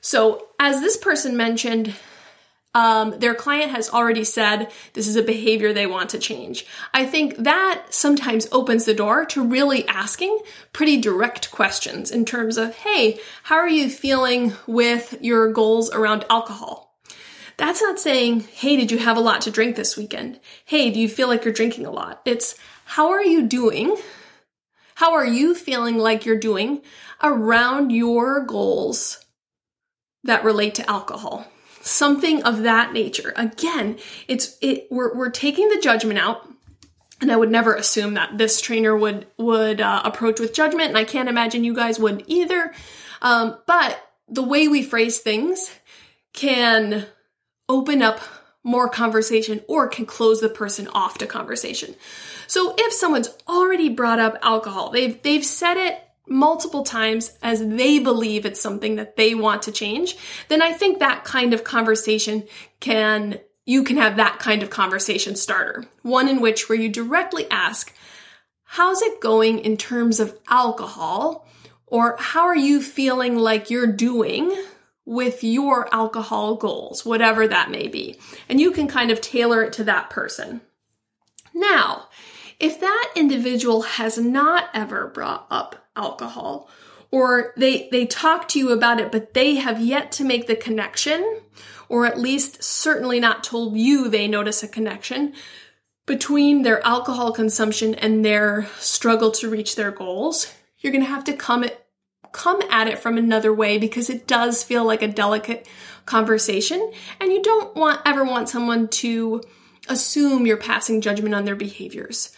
So, 0.00 0.48
as 0.58 0.80
this 0.80 0.96
person 0.96 1.36
mentioned, 1.36 1.94
um, 2.74 3.18
their 3.18 3.34
client 3.34 3.70
has 3.70 3.88
already 3.90 4.24
said 4.24 4.70
this 4.92 5.06
is 5.06 5.16
a 5.16 5.22
behavior 5.22 5.72
they 5.72 5.86
want 5.86 6.10
to 6.10 6.18
change. 6.18 6.66
I 6.92 7.06
think 7.06 7.36
that 7.36 7.86
sometimes 7.90 8.48
opens 8.50 8.84
the 8.84 8.94
door 8.94 9.24
to 9.26 9.44
really 9.44 9.86
asking 9.88 10.38
pretty 10.72 11.00
direct 11.00 11.50
questions 11.50 12.10
in 12.10 12.24
terms 12.24 12.56
of, 12.56 12.74
hey, 12.76 13.20
how 13.44 13.56
are 13.56 13.68
you 13.68 13.88
feeling 13.88 14.52
with 14.66 15.16
your 15.20 15.52
goals 15.52 15.90
around 15.92 16.24
alcohol? 16.28 16.96
That's 17.56 17.80
not 17.80 18.00
saying, 18.00 18.40
hey, 18.40 18.76
did 18.76 18.90
you 18.90 18.98
have 18.98 19.16
a 19.16 19.20
lot 19.20 19.42
to 19.42 19.50
drink 19.50 19.76
this 19.76 19.96
weekend? 19.96 20.40
Hey, 20.64 20.90
do 20.90 20.98
you 20.98 21.08
feel 21.08 21.28
like 21.28 21.44
you're 21.44 21.54
drinking 21.54 21.86
a 21.86 21.92
lot? 21.92 22.20
It's, 22.24 22.56
how 22.84 23.10
are 23.10 23.22
you 23.22 23.46
doing? 23.46 23.96
How 24.96 25.14
are 25.14 25.26
you 25.26 25.54
feeling 25.54 25.96
like 25.96 26.26
you're 26.26 26.38
doing 26.38 26.82
around 27.22 27.90
your 27.90 28.44
goals 28.44 29.24
that 30.24 30.44
relate 30.44 30.74
to 30.76 30.90
alcohol. 30.90 31.46
Something 31.86 32.42
of 32.44 32.62
that 32.62 32.94
nature. 32.94 33.34
Again, 33.36 33.98
it's 34.26 34.56
it 34.62 34.88
we're 34.90 35.14
we're 35.14 35.30
taking 35.30 35.68
the 35.68 35.80
judgment 35.80 36.18
out. 36.18 36.48
And 37.20 37.30
I 37.30 37.36
would 37.36 37.50
never 37.50 37.74
assume 37.74 38.14
that 38.14 38.38
this 38.38 38.60
trainer 38.60 38.96
would 38.96 39.26
would 39.38 39.80
uh, 39.80 40.02
approach 40.04 40.40
with 40.40 40.52
judgment, 40.52 40.88
and 40.88 40.98
I 40.98 41.04
can't 41.04 41.28
imagine 41.28 41.62
you 41.62 41.74
guys 41.74 41.98
would 41.98 42.24
either. 42.26 42.72
Um, 43.22 43.58
but 43.66 43.98
the 44.28 44.42
way 44.42 44.66
we 44.66 44.82
phrase 44.82 45.18
things 45.18 45.70
can 46.32 47.06
open 47.68 48.02
up 48.02 48.20
more 48.62 48.88
conversation 48.88 49.60
or 49.68 49.86
can 49.88 50.06
close 50.06 50.40
the 50.40 50.48
person 50.48 50.88
off 50.88 51.18
to 51.18 51.26
conversation. 51.26 51.94
So 52.46 52.74
if 52.76 52.92
someone's 52.92 53.28
already 53.46 53.90
brought 53.90 54.18
up 54.18 54.38
alcohol, 54.42 54.90
they've 54.90 55.22
they've 55.22 55.44
said 55.44 55.76
it 55.76 56.02
multiple 56.26 56.82
times 56.82 57.36
as 57.42 57.66
they 57.66 57.98
believe 57.98 58.46
it's 58.46 58.60
something 58.60 58.96
that 58.96 59.16
they 59.16 59.34
want 59.34 59.62
to 59.62 59.72
change, 59.72 60.16
then 60.48 60.62
I 60.62 60.72
think 60.72 60.98
that 60.98 61.24
kind 61.24 61.52
of 61.52 61.64
conversation 61.64 62.44
can 62.80 63.40
you 63.66 63.82
can 63.82 63.96
have 63.96 64.16
that 64.16 64.38
kind 64.38 64.62
of 64.62 64.68
conversation 64.68 65.36
starter. 65.36 65.86
One 66.02 66.28
in 66.28 66.42
which 66.42 66.68
where 66.68 66.78
you 66.78 66.90
directly 66.90 67.50
ask, 67.50 67.94
how's 68.64 69.00
it 69.00 69.22
going 69.22 69.58
in 69.60 69.78
terms 69.78 70.20
of 70.20 70.38
alcohol? 70.48 71.46
Or 71.86 72.16
how 72.18 72.42
are 72.42 72.56
you 72.56 72.82
feeling 72.82 73.36
like 73.36 73.70
you're 73.70 73.86
doing 73.86 74.54
with 75.06 75.44
your 75.44 75.92
alcohol 75.94 76.56
goals, 76.56 77.04
whatever 77.04 77.46
that 77.46 77.70
may 77.70 77.88
be. 77.88 78.18
And 78.48 78.60
you 78.60 78.70
can 78.70 78.88
kind 78.88 79.10
of 79.10 79.20
tailor 79.20 79.62
it 79.62 79.72
to 79.74 79.84
that 79.84 80.10
person. 80.10 80.62
Now, 81.52 82.08
if 82.58 82.80
that 82.80 83.12
individual 83.14 83.82
has 83.82 84.16
not 84.18 84.68
ever 84.72 85.08
brought 85.08 85.46
up 85.50 85.83
alcohol, 85.96 86.68
or 87.10 87.52
they, 87.56 87.88
they 87.90 88.06
talk 88.06 88.48
to 88.48 88.58
you 88.58 88.70
about 88.70 89.00
it, 89.00 89.12
but 89.12 89.34
they 89.34 89.56
have 89.56 89.80
yet 89.80 90.12
to 90.12 90.24
make 90.24 90.46
the 90.46 90.56
connection, 90.56 91.40
or 91.88 92.06
at 92.06 92.18
least 92.18 92.62
certainly 92.62 93.20
not 93.20 93.44
told 93.44 93.76
you 93.76 94.08
they 94.08 94.26
notice 94.26 94.62
a 94.62 94.68
connection 94.68 95.34
between 96.06 96.62
their 96.62 96.84
alcohol 96.86 97.32
consumption 97.32 97.94
and 97.94 98.24
their 98.24 98.66
struggle 98.78 99.30
to 99.30 99.48
reach 99.48 99.76
their 99.76 99.90
goals, 99.90 100.52
you're 100.78 100.92
going 100.92 101.04
to 101.04 101.10
have 101.10 101.24
to 101.24 101.32
come 101.32 101.64
at 101.64 101.80
come 102.32 102.60
at 102.68 102.88
it 102.88 102.98
from 102.98 103.16
another 103.16 103.54
way 103.54 103.78
because 103.78 104.10
it 104.10 104.26
does 104.26 104.64
feel 104.64 104.84
like 104.84 105.02
a 105.02 105.08
delicate 105.08 105.68
conversation 106.04 106.92
and 107.20 107.30
you 107.30 107.40
don't 107.40 107.76
want 107.76 108.00
ever 108.04 108.24
want 108.24 108.48
someone 108.48 108.88
to 108.88 109.40
assume 109.88 110.44
you're 110.44 110.56
passing 110.56 111.00
judgment 111.00 111.32
on 111.32 111.44
their 111.44 111.54
behaviors. 111.54 112.32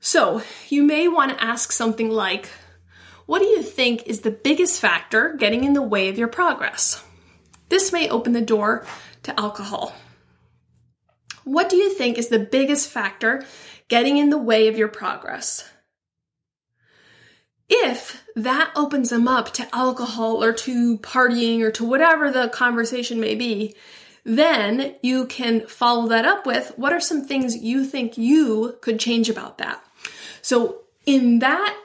So, 0.00 0.42
you 0.68 0.82
may 0.82 1.06
want 1.06 1.30
to 1.30 1.42
ask 1.42 1.70
something 1.70 2.10
like, 2.10 2.50
what 3.28 3.40
do 3.40 3.44
you 3.44 3.62
think 3.62 4.06
is 4.06 4.22
the 4.22 4.30
biggest 4.30 4.80
factor 4.80 5.34
getting 5.34 5.62
in 5.62 5.74
the 5.74 5.82
way 5.82 6.08
of 6.08 6.16
your 6.16 6.28
progress? 6.28 7.04
This 7.68 7.92
may 7.92 8.08
open 8.08 8.32
the 8.32 8.40
door 8.40 8.86
to 9.24 9.38
alcohol. 9.38 9.92
What 11.44 11.68
do 11.68 11.76
you 11.76 11.92
think 11.92 12.16
is 12.16 12.28
the 12.28 12.38
biggest 12.38 12.88
factor 12.88 13.44
getting 13.88 14.16
in 14.16 14.30
the 14.30 14.38
way 14.38 14.68
of 14.68 14.78
your 14.78 14.88
progress? 14.88 15.68
if 17.68 18.24
that 18.34 18.72
opens 18.74 19.10
them 19.10 19.28
up 19.28 19.52
to 19.52 19.74
alcohol 19.74 20.42
or 20.42 20.52
to 20.52 20.98
partying 20.98 21.60
or 21.60 21.70
to 21.70 21.84
whatever 21.84 22.30
the 22.30 22.48
conversation 22.48 23.20
may 23.20 23.34
be, 23.34 23.74
then 24.24 24.94
you 25.02 25.26
can 25.26 25.66
follow 25.66 26.08
that 26.08 26.24
up 26.24 26.46
with 26.46 26.72
what 26.76 26.94
are 26.94 27.00
some 27.00 27.22
things 27.22 27.56
you 27.56 27.84
think 27.84 28.16
you 28.16 28.78
could 28.80 28.98
change 28.98 29.28
about 29.28 29.58
that. 29.58 29.84
So 30.40 30.84
in 31.04 31.40
that 31.40 31.76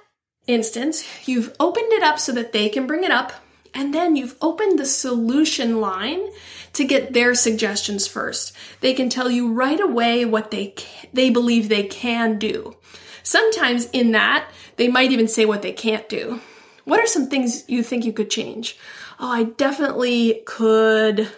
instance, 0.48 1.04
you've 1.28 1.56
opened 1.60 1.92
it 1.92 2.04
up 2.04 2.20
so 2.20 2.32
that 2.34 2.52
they 2.52 2.70
can 2.70 2.88
bring 2.88 3.04
it 3.04 3.12
up, 3.12 3.34
and 3.74 3.94
then 3.94 4.16
you've 4.16 4.36
opened 4.42 4.78
the 4.78 4.86
solution 4.86 5.80
line 5.80 6.30
to 6.74 6.84
get 6.84 7.14
their 7.14 7.36
suggestions 7.36 8.08
first. 8.08 8.54
They 8.82 8.94
can 8.94 9.10
tell 9.10 9.30
you 9.30 9.52
right 9.52 9.80
away 9.80 10.26
what 10.26 10.52
they 10.52 10.76
they 11.14 11.30
believe 11.30 11.70
they 11.70 11.84
can 11.84 12.38
do. 12.40 12.76
Sometimes 13.24 13.86
in 13.92 14.12
that, 14.12 14.50
they 14.76 14.88
might 14.90 15.12
even 15.12 15.28
say 15.28 15.46
what 15.46 15.62
they 15.62 15.72
can't 15.72 16.10
do. 16.10 16.42
What 16.84 17.00
are 17.00 17.08
some 17.08 17.28
things 17.28 17.64
you 17.70 17.82
think 17.84 18.04
you 18.04 18.12
could 18.12 18.30
change? 18.30 18.78
Oh, 19.20 19.32
I 19.32 19.44
definitely 19.44 20.44
could 20.46 21.32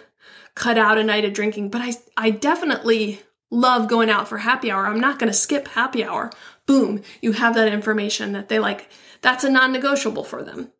cut 0.54 0.78
out 0.78 0.98
a 0.98 1.04
night 1.04 1.24
of 1.24 1.34
drinking, 1.34 1.68
but 1.68 1.82
I, 1.82 1.92
I 2.16 2.30
definitely 2.30 3.20
love 3.50 3.88
going 3.88 4.10
out 4.10 4.28
for 4.28 4.38
happy 4.38 4.70
hour. 4.70 4.86
I'm 4.86 5.00
not 5.00 5.18
going 5.18 5.30
to 5.30 5.36
skip 5.36 5.68
happy 5.68 6.04
hour. 6.04 6.30
Boom, 6.66 7.02
you 7.20 7.32
have 7.32 7.54
that 7.54 7.72
information 7.72 8.32
that 8.32 8.48
they 8.48 8.58
like. 8.58 8.88
That's 9.22 9.44
a 9.44 9.50
non 9.50 9.72
negotiable 9.72 10.24
for 10.24 10.42
them. 10.42 10.72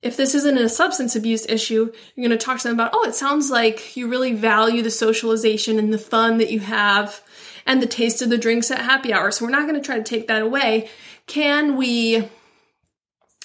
If 0.00 0.16
this 0.16 0.34
isn't 0.34 0.58
a 0.58 0.68
substance 0.68 1.16
abuse 1.16 1.44
issue, 1.46 1.92
you're 2.14 2.28
going 2.28 2.38
to 2.38 2.44
talk 2.44 2.58
to 2.58 2.68
them 2.68 2.76
about, 2.76 2.92
oh, 2.94 3.04
it 3.08 3.16
sounds 3.16 3.50
like 3.50 3.96
you 3.96 4.08
really 4.08 4.32
value 4.32 4.80
the 4.82 4.92
socialization 4.92 5.78
and 5.78 5.92
the 5.92 5.98
fun 5.98 6.38
that 6.38 6.52
you 6.52 6.60
have 6.60 7.20
and 7.66 7.82
the 7.82 7.86
taste 7.86 8.22
of 8.22 8.30
the 8.30 8.38
drinks 8.38 8.70
at 8.70 8.78
happy 8.78 9.12
hour. 9.12 9.30
So 9.30 9.44
we're 9.44 9.50
not 9.50 9.68
going 9.68 9.74
to 9.74 9.84
try 9.84 9.96
to 9.96 10.04
take 10.04 10.28
that 10.28 10.42
away. 10.42 10.88
Can 11.26 11.76
we 11.76 12.28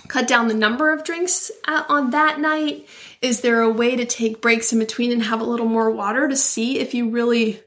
cut 0.07 0.27
down 0.27 0.47
the 0.47 0.53
number 0.53 0.93
of 0.93 1.03
drinks 1.03 1.51
on 1.67 2.11
that 2.11 2.39
night? 2.39 2.87
Is 3.21 3.41
there 3.41 3.61
a 3.61 3.71
way 3.71 3.95
to 3.95 4.05
take 4.05 4.41
breaks 4.41 4.71
in 4.71 4.79
between 4.79 5.11
and 5.11 5.23
have 5.23 5.41
a 5.41 5.45
little 5.45 5.65
more 5.65 5.89
water 5.89 6.27
to 6.27 6.35
see 6.35 6.79
if 6.79 6.93
you 6.93 7.09
really 7.09 7.61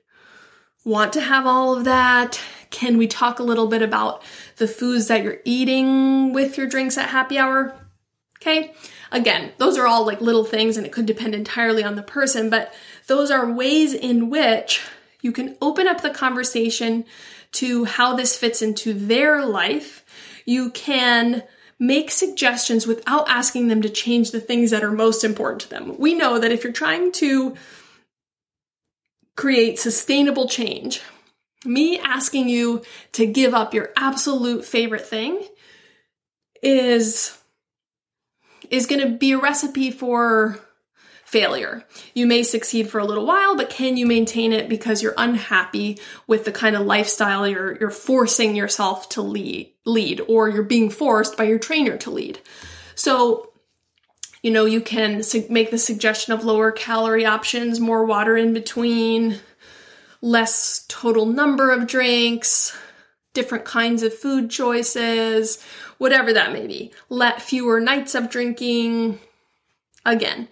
want 0.86 1.12
to 1.14 1.20
have 1.20 1.46
all 1.46 1.76
of 1.76 1.84
that? 1.84 2.40
Can 2.70 2.96
we 2.96 3.06
talk 3.06 3.38
a 3.38 3.42
little 3.42 3.66
bit 3.66 3.82
about 3.82 4.22
the 4.56 4.68
foods 4.68 5.08
that 5.08 5.22
you're 5.22 5.40
eating 5.44 6.32
with 6.32 6.56
your 6.56 6.66
drinks 6.66 6.96
at 6.96 7.10
happy 7.10 7.36
hour? 7.36 7.76
Okay. 8.40 8.72
Again, 9.12 9.52
those 9.58 9.76
are 9.76 9.86
all 9.86 10.06
like 10.06 10.20
little 10.20 10.44
things 10.44 10.76
and 10.76 10.86
it 10.86 10.92
could 10.92 11.06
depend 11.06 11.34
entirely 11.34 11.84
on 11.84 11.96
the 11.96 12.02
person, 12.02 12.48
but 12.48 12.72
those 13.06 13.30
are 13.30 13.50
ways 13.50 13.92
in 13.92 14.30
which 14.30 14.82
you 15.20 15.32
can 15.32 15.56
open 15.60 15.86
up 15.86 16.00
the 16.00 16.10
conversation 16.10 17.04
to 17.52 17.84
how 17.84 18.14
this 18.14 18.36
fits 18.36 18.62
into 18.62 18.92
their 18.92 19.44
life 19.44 20.04
you 20.46 20.70
can 20.70 21.42
make 21.78 22.10
suggestions 22.10 22.86
without 22.86 23.28
asking 23.28 23.68
them 23.68 23.82
to 23.82 23.88
change 23.90 24.30
the 24.30 24.40
things 24.40 24.70
that 24.70 24.82
are 24.82 24.92
most 24.92 25.24
important 25.24 25.60
to 25.60 25.68
them. 25.68 25.98
We 25.98 26.14
know 26.14 26.38
that 26.38 26.52
if 26.52 26.64
you're 26.64 26.72
trying 26.72 27.12
to 27.12 27.54
create 29.36 29.78
sustainable 29.78 30.48
change, 30.48 31.02
me 31.64 31.98
asking 31.98 32.48
you 32.48 32.82
to 33.12 33.26
give 33.26 33.54
up 33.54 33.74
your 33.74 33.90
absolute 33.96 34.64
favorite 34.64 35.06
thing 35.06 35.42
is 36.62 37.36
is 38.70 38.86
going 38.86 39.00
to 39.00 39.16
be 39.16 39.32
a 39.32 39.38
recipe 39.38 39.90
for 39.92 40.58
failure. 41.24 41.84
You 42.14 42.26
may 42.26 42.42
succeed 42.42 42.88
for 42.88 42.98
a 42.98 43.04
little 43.04 43.26
while, 43.26 43.56
but 43.56 43.70
can 43.70 43.96
you 43.96 44.06
maintain 44.06 44.52
it 44.52 44.68
because 44.68 45.02
you're 45.02 45.14
unhappy 45.16 45.98
with 46.26 46.44
the 46.44 46.52
kind 46.52 46.74
of 46.74 46.86
lifestyle 46.86 47.46
you're, 47.46 47.76
you're 47.78 47.90
forcing 47.90 48.56
yourself 48.56 49.08
to 49.10 49.22
lead, 49.22 49.72
lead, 49.84 50.20
or 50.28 50.48
you're 50.48 50.62
being 50.62 50.90
forced 50.90 51.36
by 51.36 51.44
your 51.44 51.58
trainer 51.58 51.96
to 51.98 52.10
lead? 52.10 52.40
So, 52.94 53.45
you 54.42 54.50
know, 54.50 54.64
you 54.64 54.80
can 54.80 55.22
make 55.48 55.70
the 55.70 55.78
suggestion 55.78 56.32
of 56.32 56.44
lower 56.44 56.70
calorie 56.70 57.26
options, 57.26 57.80
more 57.80 58.04
water 58.04 58.36
in 58.36 58.52
between, 58.52 59.40
less 60.20 60.84
total 60.88 61.26
number 61.26 61.70
of 61.70 61.86
drinks, 61.86 62.76
different 63.32 63.64
kinds 63.64 64.02
of 64.02 64.14
food 64.14 64.50
choices, 64.50 65.62
whatever 65.98 66.32
that 66.32 66.52
may 66.52 66.66
be. 66.66 66.92
Let 67.08 67.42
fewer 67.42 67.80
nights 67.80 68.14
of 68.14 68.30
drinking. 68.30 69.20
Again, 70.04 70.48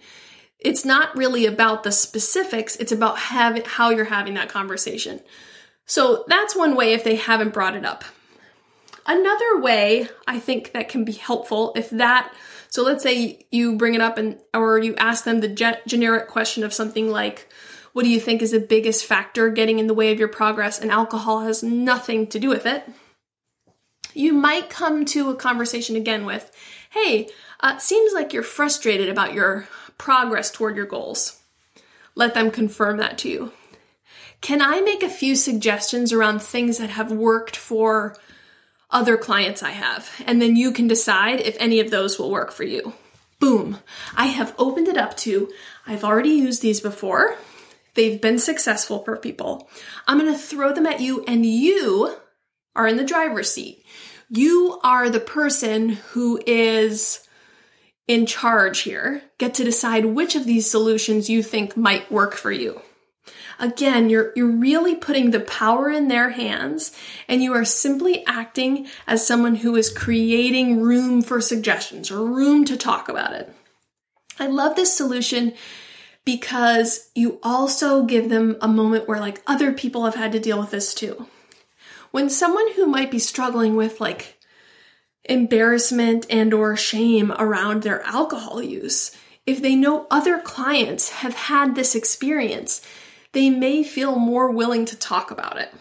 it's 0.59 0.85
not 0.85 1.15
really 1.15 1.45
about 1.45 1.83
the 1.83 1.91
specifics, 1.91 2.75
it's 2.77 2.91
about 2.91 3.19
have, 3.19 3.65
how 3.65 3.91
you're 3.91 4.05
having 4.05 4.33
that 4.33 4.49
conversation. 4.49 5.21
So 5.85 6.25
that's 6.27 6.55
one 6.55 6.75
way 6.75 6.93
if 6.93 7.03
they 7.03 7.15
haven't 7.15 7.53
brought 7.53 7.75
it 7.75 7.85
up. 7.85 8.03
Another 9.05 9.59
way 9.59 10.09
I 10.25 10.39
think 10.39 10.73
that 10.73 10.89
can 10.89 11.05
be 11.05 11.11
helpful 11.11 11.71
if 11.75 11.91
that 11.91 12.33
so 12.69 12.83
let's 12.83 13.03
say 13.03 13.45
you 13.51 13.75
bring 13.77 13.95
it 13.95 14.01
up 14.01 14.17
and 14.17 14.39
or 14.53 14.77
you 14.79 14.95
ask 14.95 15.23
them 15.23 15.39
the 15.39 15.47
ge- 15.47 15.85
generic 15.87 16.27
question 16.27 16.63
of 16.63 16.73
something 16.73 17.09
like 17.09 17.49
what 17.93 18.03
do 18.03 18.09
you 18.09 18.19
think 18.19 18.41
is 18.41 18.51
the 18.51 18.59
biggest 18.59 19.05
factor 19.05 19.49
getting 19.49 19.79
in 19.79 19.87
the 19.87 19.93
way 19.93 20.11
of 20.11 20.19
your 20.19 20.27
progress 20.27 20.79
and 20.79 20.91
alcohol 20.91 21.41
has 21.41 21.63
nothing 21.63 22.27
to 22.27 22.39
do 22.39 22.49
with 22.49 22.65
it. 22.65 22.83
You 24.13 24.33
might 24.33 24.69
come 24.69 25.05
to 25.05 25.29
a 25.29 25.35
conversation 25.35 25.95
again 25.95 26.25
with, 26.25 26.51
"Hey, 26.89 27.29
uh, 27.61 27.77
seems 27.77 28.13
like 28.13 28.33
you're 28.33 28.43
frustrated 28.43 29.07
about 29.07 29.33
your 29.33 29.67
progress 29.97 30.51
toward 30.51 30.75
your 30.75 30.85
goals. 30.85 31.39
Let 32.15 32.33
them 32.33 32.51
confirm 32.51 32.97
that 32.97 33.17
to 33.19 33.29
you. 33.29 33.51
Can 34.41 34.61
I 34.61 34.81
make 34.81 35.01
a 35.01 35.09
few 35.09 35.35
suggestions 35.35 36.13
around 36.13 36.41
things 36.41 36.77
that 36.77 36.89
have 36.89 37.11
worked 37.11 37.55
for 37.55 38.15
other 38.95 39.17
clients 39.17 39.61
I 39.61 39.71
have? 39.71 40.09
And 40.25 40.41
then 40.41 40.55
you 40.55 40.71
can 40.71 40.87
decide 40.87 41.41
if 41.41 41.57
any 41.59 41.79
of 41.81 41.91
those 41.91 42.17
will 42.17 42.31
work 42.31 42.51
for 42.51 42.63
you. 42.63 42.93
Boom. 43.39 43.77
I 44.15 44.27
have 44.27 44.55
opened 44.57 44.87
it 44.87 44.97
up 44.97 45.17
to, 45.17 45.51
I've 45.85 46.05
already 46.05 46.29
used 46.29 46.61
these 46.61 46.79
before. 46.79 47.35
They've 47.93 48.19
been 48.19 48.39
successful 48.39 49.03
for 49.03 49.17
people. 49.17 49.69
I'm 50.07 50.17
going 50.17 50.31
to 50.31 50.39
throw 50.39 50.73
them 50.73 50.85
at 50.85 51.01
you, 51.01 51.23
and 51.25 51.45
you 51.45 52.15
are 52.75 52.87
in 52.87 52.95
the 52.95 53.03
driver's 53.03 53.51
seat. 53.51 53.85
You 54.29 54.79
are 54.83 55.09
the 55.09 55.19
person 55.19 55.89
who 55.89 56.41
is 56.47 57.27
in 58.07 58.25
charge 58.25 58.79
here 58.79 59.21
get 59.37 59.55
to 59.55 59.63
decide 59.63 60.05
which 60.05 60.35
of 60.35 60.45
these 60.45 60.69
solutions 60.69 61.29
you 61.29 61.43
think 61.43 61.75
might 61.75 62.11
work 62.11 62.33
for 62.33 62.51
you. 62.51 62.81
Again, 63.59 64.09
you're, 64.09 64.31
you're 64.35 64.47
really 64.47 64.95
putting 64.95 65.31
the 65.31 65.39
power 65.39 65.89
in 65.89 66.07
their 66.07 66.29
hands 66.29 66.91
and 67.27 67.41
you 67.41 67.53
are 67.53 67.65
simply 67.65 68.25
acting 68.25 68.87
as 69.07 69.25
someone 69.25 69.55
who 69.55 69.75
is 69.75 69.89
creating 69.89 70.81
room 70.81 71.21
for 71.21 71.39
suggestions 71.41 72.11
or 72.11 72.25
room 72.25 72.65
to 72.65 72.77
talk 72.77 73.09
about 73.09 73.33
it. 73.33 73.53
I 74.39 74.47
love 74.47 74.75
this 74.75 74.95
solution 74.95 75.53
because 76.25 77.09
you 77.15 77.39
also 77.43 78.03
give 78.03 78.29
them 78.29 78.57
a 78.61 78.67
moment 78.67 79.07
where 79.07 79.19
like 79.19 79.41
other 79.47 79.71
people 79.71 80.05
have 80.05 80.15
had 80.15 80.31
to 80.33 80.39
deal 80.39 80.59
with 80.59 80.71
this 80.71 80.93
too. 80.93 81.27
When 82.11 82.29
someone 82.29 82.73
who 82.73 82.85
might 82.85 83.11
be 83.11 83.19
struggling 83.19 83.75
with 83.75 84.01
like 84.01 84.37
embarrassment 85.23 86.25
and 86.29 86.53
or 86.53 86.75
shame 86.75 87.31
around 87.37 87.83
their 87.83 88.01
alcohol 88.03 88.61
use, 88.61 89.15
if 89.45 89.61
they 89.61 89.75
know 89.75 90.07
other 90.09 90.39
clients 90.39 91.09
have 91.09 91.35
had 91.35 91.75
this 91.75 91.95
experience, 91.95 92.81
they 93.35 93.51
may 93.51 93.83
feel 93.83 94.15
more 94.15 94.49
willing 94.49 94.85
to 94.85 94.95
talk 94.95 95.29
about 95.29 95.57
it. 95.57 95.71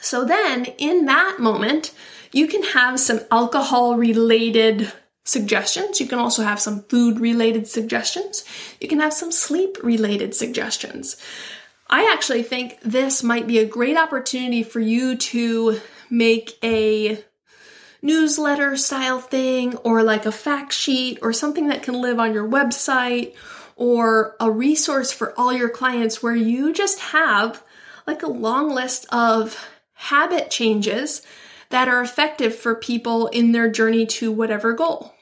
So 0.00 0.24
then, 0.24 0.64
in 0.78 1.04
that 1.04 1.36
moment, 1.38 1.92
you 2.32 2.48
can 2.48 2.62
have 2.62 2.98
some 2.98 3.20
alcohol 3.30 3.96
related 3.96 4.90
suggestions. 5.24 6.00
You 6.00 6.06
can 6.06 6.18
also 6.18 6.42
have 6.42 6.58
some 6.58 6.82
food 6.84 7.20
related 7.20 7.68
suggestions. 7.68 8.44
You 8.80 8.88
can 8.88 9.00
have 9.00 9.12
some 9.12 9.30
sleep 9.30 9.76
related 9.82 10.34
suggestions. 10.34 11.22
I 11.88 12.10
actually 12.10 12.44
think 12.44 12.80
this 12.80 13.22
might 13.22 13.46
be 13.46 13.58
a 13.58 13.66
great 13.66 13.98
opportunity 13.98 14.62
for 14.62 14.80
you 14.80 15.16
to 15.16 15.80
make 16.08 16.56
a 16.64 17.22
newsletter 18.00 18.78
style 18.78 19.20
thing 19.20 19.76
or 19.78 20.02
like 20.02 20.24
a 20.24 20.32
fact 20.32 20.72
sheet 20.72 21.18
or 21.20 21.34
something 21.34 21.68
that 21.68 21.82
can 21.82 22.00
live 22.00 22.18
on 22.18 22.32
your 22.32 22.48
website 22.48 23.34
or 23.80 24.36
a 24.38 24.50
resource 24.50 25.10
for 25.10 25.32
all 25.40 25.52
your 25.54 25.70
clients 25.70 26.22
where 26.22 26.36
you 26.36 26.70
just 26.70 27.00
have 27.00 27.64
like 28.06 28.22
a 28.22 28.28
long 28.28 28.68
list 28.68 29.06
of 29.10 29.56
habit 29.94 30.50
changes 30.50 31.22
that 31.70 31.88
are 31.88 32.02
effective 32.02 32.54
for 32.54 32.74
people 32.74 33.28
in 33.28 33.52
their 33.52 33.70
journey 33.70 34.04
to 34.04 34.30
whatever 34.30 34.74
goal. 34.74 35.14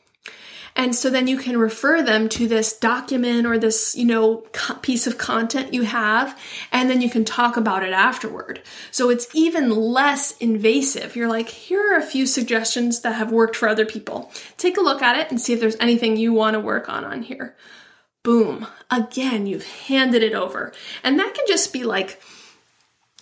And 0.75 0.95
so 0.95 1.09
then 1.09 1.29
you 1.29 1.39
can 1.39 1.57
refer 1.57 2.03
them 2.03 2.29
to 2.31 2.49
this 2.49 2.77
document 2.77 3.47
or 3.47 3.59
this, 3.59 3.95
you 3.97 4.05
know, 4.05 4.39
piece 4.83 5.07
of 5.07 5.19
content 5.19 5.73
you 5.73 5.83
have, 5.83 6.37
and 6.73 6.91
then 6.91 7.01
you 7.01 7.11
can 7.11 7.25
talk 7.25 7.57
about 7.57 7.85
it 7.85 7.93
afterward. 7.93 8.63
So 8.91 9.09
it's 9.09 9.29
even 9.35 9.71
less 9.71 10.37
invasive. 10.39 11.15
You're 11.15 11.29
like, 11.29 11.49
here 11.49 11.93
are 11.93 11.99
a 11.99 12.03
few 12.03 12.27
suggestions 12.27 13.01
that 13.01 13.15
have 13.15 13.31
worked 13.31 13.55
for 13.55 13.69
other 13.69 13.87
people. 13.87 14.33
Take 14.57 14.77
a 14.77 14.83
look 14.83 15.01
at 15.01 15.17
it 15.17 15.31
and 15.31 15.41
see 15.41 15.53
if 15.53 15.61
there's 15.61 15.77
anything 15.79 16.17
you 16.17 16.33
want 16.33 16.55
to 16.55 16.61
work 16.61 16.89
on 16.89 17.05
on 17.05 17.23
here 17.23 17.55
boom, 18.23 18.67
again, 18.91 19.47
you've 19.47 19.67
handed 19.67 20.23
it 20.23 20.35
over. 20.35 20.73
And 21.03 21.19
that 21.19 21.35
can 21.35 21.45
just 21.47 21.73
be 21.73 21.85
like 21.85 22.21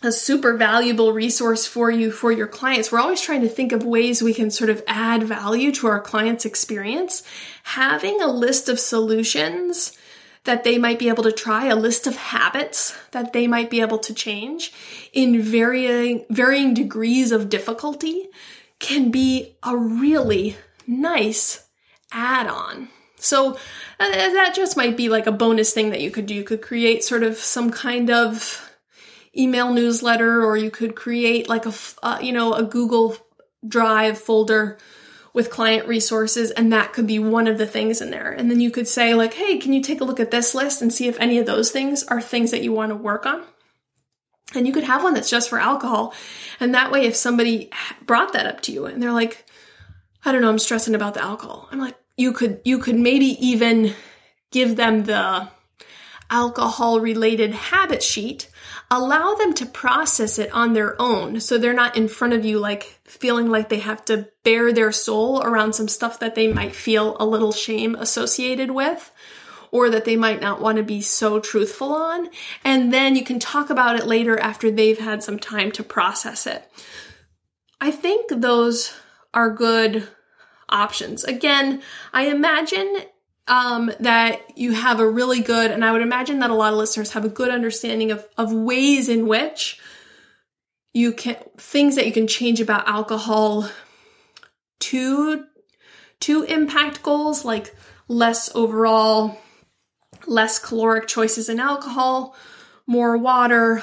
a 0.03 0.13
super 0.13 0.57
valuable 0.57 1.13
resource 1.13 1.67
for 1.67 1.91
you, 1.91 2.11
for 2.11 2.31
your 2.31 2.47
clients. 2.47 2.93
We're 2.93 3.01
always 3.01 3.21
trying 3.21 3.41
to 3.43 3.49
think 3.49 3.73
of 3.73 3.85
ways 3.85 4.23
we 4.23 4.35
can 4.35 4.51
sort 4.51 4.71
of 4.71 4.83
add 4.87 5.23
value 5.23 5.73
to 5.73 5.87
our 5.87 6.01
clients' 6.01 6.45
experience. 6.45 7.23
Having 7.63 8.21
a 8.21 8.27
list 8.27 8.69
of 8.69 8.79
solutions 8.79 9.97
that 10.45 10.65
they 10.65 10.79
might 10.79 10.99
be 10.99 11.09
able 11.09 11.25
to 11.25 11.33
try, 11.33 11.67
a 11.67 11.77
list 11.77 12.07
of 12.07 12.17
habits 12.17 12.97
that 13.11 13.33
they 13.33 13.47
might 13.47 13.71
be 13.71 13.81
able 13.81 13.99
to 13.99 14.15
change 14.15 14.73
in 15.13 15.43
varying, 15.43 16.25
varying 16.31 16.73
degrees 16.73 17.33
of 17.33 17.49
difficulty 17.49 18.29
can 18.79 19.11
be 19.11 19.57
a 19.63 19.77
really 19.77 20.57
nice 20.87 21.67
add 22.13 22.47
on 22.47 22.89
so 23.19 23.55
uh, 23.99 24.09
that 24.09 24.55
just 24.55 24.77
might 24.77 24.97
be 24.97 25.09
like 25.09 25.27
a 25.27 25.33
bonus 25.33 25.73
thing 25.73 25.91
that 25.91 26.01
you 26.01 26.11
could 26.11 26.27
do. 26.27 26.35
You 26.35 26.45
could 26.45 26.63
create 26.63 27.05
sort 27.05 27.23
of 27.23 27.37
some 27.37 27.71
kind 27.71 28.11
of 28.11 28.71
email 29.37 29.73
newsletter, 29.73 30.45
or 30.45 30.57
you 30.57 30.71
could 30.71 30.95
create 30.95 31.49
like 31.49 31.67
a 31.67 31.73
uh, 32.03 32.19
you 32.21 32.33
know 32.33 32.55
a 32.55 32.63
Google 32.63 33.17
Drive 33.67 34.19
folder 34.19 34.79
with 35.33 35.51
client 35.51 35.87
resources, 35.87 36.51
and 36.51 36.73
that 36.73 36.93
could 36.93 37.07
be 37.07 37.19
one 37.19 37.47
of 37.47 37.59
the 37.59 37.67
things 37.67 38.01
in 38.01 38.11
there. 38.11 38.31
And 38.31 38.51
then 38.51 38.61
you 38.61 38.71
could 38.71 38.89
say 38.89 39.15
like, 39.15 39.35
hey, 39.35 39.59
can 39.59 39.73
you 39.73 39.83
take 39.83 40.01
a 40.01 40.05
look 40.05 40.19
at 40.21 40.31
this 40.31 40.55
list 40.55 40.81
and 40.81 40.93
see 40.93 41.09
if 41.09 41.21
any 41.21 41.39
of 41.39 41.45
those 41.45 41.71
things 41.71 42.05
are 42.05 42.23
things 42.23 42.53
that 42.53 42.63
you 42.63 42.73
want 42.73 42.91
to 42.91 42.97
work 42.97 43.27
on? 43.27 43.45
And 44.55 44.67
you 44.67 44.73
could 44.73 44.85
have 44.85 45.03
one 45.03 45.13
that's 45.13 45.29
just 45.29 45.51
for 45.51 45.59
alcohol. 45.59 46.15
And 46.59 46.75
that 46.75 46.91
way, 46.91 47.05
if 47.05 47.17
somebody 47.17 47.71
brought 48.07 48.33
that 48.33 48.47
up 48.47 48.63
to 48.63 48.73
you 48.73 48.87
and 48.87 49.03
they're 49.03 49.13
like, 49.13 49.45
I 50.25 50.33
don't 50.33 50.41
know, 50.41 50.49
I'm 50.49 50.59
stressing 50.59 50.95
about 50.95 51.15
the 51.15 51.23
alcohol. 51.23 51.69
I'm 51.71 51.81
like, 51.81 51.97
you 52.17 52.33
could 52.33 52.61
you 52.65 52.79
could 52.79 52.97
maybe 52.97 53.37
even 53.47 53.95
give 54.51 54.77
them 54.77 55.05
the 55.05 55.49
alcohol 56.29 56.99
related 56.99 57.53
habit 57.53 58.03
sheet 58.03 58.51
allow 58.91 59.35
them 59.35 59.55
to 59.55 59.65
process 59.65 60.39
it 60.39 60.51
on 60.53 60.73
their 60.73 61.01
own 61.01 61.41
so 61.41 61.57
they're 61.57 61.73
not 61.73 61.97
in 61.97 62.09
front 62.09 62.33
of 62.33 62.45
you 62.45 62.59
like 62.59 62.99
feeling 63.05 63.49
like 63.49 63.69
they 63.69 63.79
have 63.79 64.05
to 64.05 64.29
bare 64.43 64.73
their 64.73 64.91
soul 64.91 65.41
around 65.43 65.73
some 65.73 65.87
stuff 65.87 66.19
that 66.19 66.35
they 66.35 66.49
might 66.53 66.75
feel 66.75 67.17
a 67.21 67.27
little 67.27 67.53
shame 67.53 67.95
associated 67.95 68.73
with 68.73 69.13
or 69.71 69.91
that 69.91 70.05
they 70.05 70.17
might 70.17 70.41
not 70.41 70.61
want 70.61 70.79
to 70.79 70.83
be 70.83 71.01
so 71.01 71.39
truthful 71.39 71.95
on 71.95 72.29
and 72.65 72.93
then 72.93 73.15
you 73.15 73.23
can 73.23 73.39
talk 73.39 73.71
about 73.71 73.97
it 73.97 74.07
later 74.07 74.39
after 74.39 74.69
they've 74.71 74.99
had 74.99 75.23
some 75.23 75.39
time 75.39 75.71
to 75.71 75.83
process 75.85 76.47
it. 76.47 76.69
I 77.81 77.91
think 77.91 78.31
those 78.31 78.93
are 79.33 79.51
good 79.51 80.09
options. 80.69 81.25
Again, 81.25 81.83
I 82.13 82.27
imagine 82.27 83.03
um, 83.49 83.93
that 84.01 84.59
you 84.59 84.73
have 84.73 85.01
a 85.01 85.09
really 85.09 85.41
good, 85.41 85.71
and 85.71 85.85
I 85.85 85.93
would 85.93 86.03
imagine 86.03 86.41
that 86.41 86.51
a 86.51 86.55
lot 86.55 86.73
of 86.73 86.79
listeners 86.79 87.13
have 87.13 87.25
a 87.25 87.29
good 87.31 87.51
understanding 87.51 88.11
of, 88.11 88.27
of 88.37 88.53
ways 88.53 89.09
in 89.09 89.27
which 89.27 89.81
you 90.93 91.13
can, 91.13 91.37
things 91.57 91.95
that 91.97 92.07
you 92.07 92.13
can 92.13 92.27
change 92.27 92.61
about 92.61 92.89
alcohol 92.89 93.69
to, 94.81 95.45
to 96.21 96.43
impact 96.45 97.03
goals 97.03 97.45
like 97.45 97.75
less 98.09 98.55
overall, 98.55 99.39
less 100.27 100.59
caloric 100.59 101.07
choices 101.07 101.49
in 101.49 101.61
alcohol, 101.61 102.35
more 102.87 103.17
water, 103.17 103.83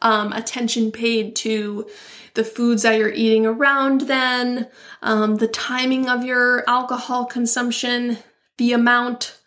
um, 0.00 0.32
attention 0.32 0.92
paid 0.92 1.34
to 1.36 1.88
the 2.34 2.44
foods 2.44 2.82
that 2.82 2.98
you're 2.98 3.12
eating 3.12 3.46
around 3.46 4.02
then, 4.02 4.68
um, 5.02 5.36
the 5.36 5.48
timing 5.48 6.08
of 6.08 6.24
your 6.24 6.68
alcohol 6.68 7.26
consumption, 7.26 8.18
the 8.58 8.72
amount 8.72 9.38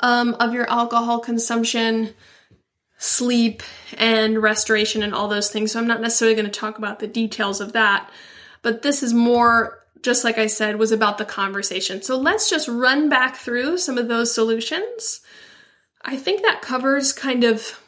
um, 0.00 0.34
of 0.40 0.54
your 0.54 0.68
alcohol 0.70 1.20
consumption, 1.20 2.14
sleep, 2.98 3.62
and 3.96 4.42
restoration, 4.42 5.02
and 5.02 5.14
all 5.14 5.28
those 5.28 5.50
things. 5.50 5.72
So 5.72 5.80
I'm 5.80 5.86
not 5.86 6.00
necessarily 6.00 6.34
going 6.34 6.50
to 6.50 6.60
talk 6.60 6.78
about 6.78 6.98
the 6.98 7.06
details 7.06 7.60
of 7.60 7.72
that, 7.72 8.10
but 8.62 8.82
this 8.82 9.02
is 9.02 9.12
more 9.12 9.86
just 10.06 10.22
like 10.22 10.38
I 10.38 10.46
said, 10.46 10.76
was 10.76 10.92
about 10.92 11.18
the 11.18 11.24
conversation. 11.24 12.00
So 12.00 12.16
let's 12.16 12.48
just 12.48 12.68
run 12.68 13.08
back 13.08 13.34
through 13.34 13.78
some 13.78 13.98
of 13.98 14.06
those 14.06 14.32
solutions. 14.32 15.20
I 16.02 16.16
think 16.16 16.42
that 16.42 16.62
covers 16.62 17.12
kind 17.12 17.42
of 17.42 17.80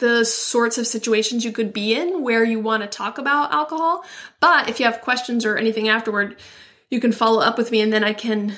the 0.00 0.24
sorts 0.24 0.76
of 0.76 0.86
situations 0.86 1.44
you 1.44 1.52
could 1.52 1.72
be 1.72 1.94
in 1.94 2.22
where 2.22 2.44
you 2.44 2.58
want 2.58 2.82
to 2.82 2.88
talk 2.88 3.18
about 3.18 3.52
alcohol. 3.52 4.04
But 4.40 4.68
if 4.68 4.80
you 4.80 4.86
have 4.86 5.00
questions 5.00 5.44
or 5.46 5.56
anything 5.56 5.88
afterward, 5.88 6.36
you 6.90 7.00
can 7.00 7.12
follow 7.12 7.40
up 7.40 7.56
with 7.56 7.70
me 7.70 7.80
and 7.80 7.92
then 7.92 8.02
I 8.02 8.12
can 8.12 8.54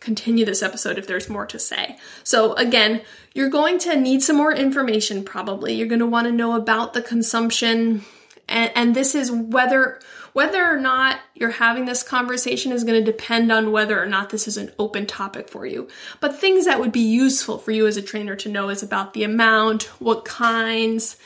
continue 0.00 0.44
this 0.44 0.62
episode 0.62 0.98
if 0.98 1.06
there's 1.06 1.28
more 1.28 1.46
to 1.46 1.58
say. 1.58 1.98
So, 2.24 2.54
again, 2.54 3.02
you're 3.32 3.50
going 3.50 3.78
to 3.80 3.96
need 3.96 4.22
some 4.22 4.36
more 4.36 4.52
information 4.52 5.24
probably. 5.24 5.74
You're 5.74 5.88
going 5.88 6.00
to 6.00 6.06
want 6.06 6.26
to 6.26 6.32
know 6.32 6.54
about 6.56 6.94
the 6.94 7.02
consumption 7.02 8.04
and, 8.48 8.70
and 8.74 8.94
this 8.94 9.14
is 9.14 9.30
whether 9.30 10.00
whether 10.34 10.64
or 10.64 10.76
not 10.76 11.20
you're 11.34 11.50
having 11.50 11.86
this 11.86 12.02
conversation 12.02 12.72
is 12.72 12.82
going 12.84 13.02
to 13.02 13.12
depend 13.12 13.50
on 13.50 13.70
whether 13.70 14.02
or 14.02 14.06
not 14.06 14.30
this 14.30 14.48
is 14.48 14.56
an 14.56 14.70
open 14.80 15.06
topic 15.06 15.48
for 15.48 15.64
you. 15.64 15.88
But 16.20 16.36
things 16.36 16.66
that 16.66 16.80
would 16.80 16.90
be 16.90 17.00
useful 17.00 17.56
for 17.56 17.70
you 17.70 17.86
as 17.86 17.96
a 17.96 18.02
trainer 18.02 18.34
to 18.36 18.48
know 18.48 18.68
is 18.68 18.82
about 18.82 19.14
the 19.14 19.22
amount, 19.22 19.84
what 20.00 20.24
kinds, 20.24 21.16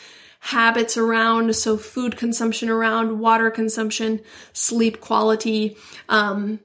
habits 0.40 0.98
around, 0.98 1.56
so 1.56 1.78
food 1.78 2.18
consumption 2.18 2.68
around, 2.68 3.18
water 3.18 3.50
consumption, 3.50 4.20
sleep 4.52 5.00
quality, 5.00 5.78
um, 6.10 6.60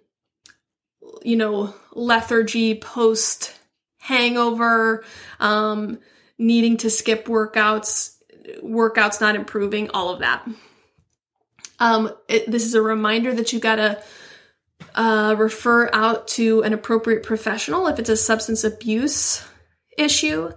you 1.24 1.38
know, 1.38 1.74
lethargy 1.94 2.76
post 2.76 3.58
hangover, 4.00 5.06
um, 5.40 5.98
needing 6.38 6.76
to 6.76 6.90
skip 6.90 7.26
workouts, 7.26 8.18
workouts 8.62 9.22
not 9.22 9.36
improving, 9.36 9.90
all 9.92 10.10
of 10.10 10.20
that. 10.20 10.46
Um, 11.80 12.12
it, 12.28 12.50
this 12.50 12.66
is 12.66 12.76
a 12.76 12.82
reminder 12.82 13.34
that 13.34 13.54
you 13.54 13.60
gotta 13.60 14.04
uh, 14.96 15.36
refer 15.38 15.90
out 15.94 16.28
to 16.30 16.62
an 16.64 16.74
appropriate 16.74 17.24
professional 17.24 17.88
if 17.88 18.00
it's 18.00 18.10
a 18.10 18.18
substance 18.18 18.64
abuse 18.64 19.46
issue. 19.98 20.52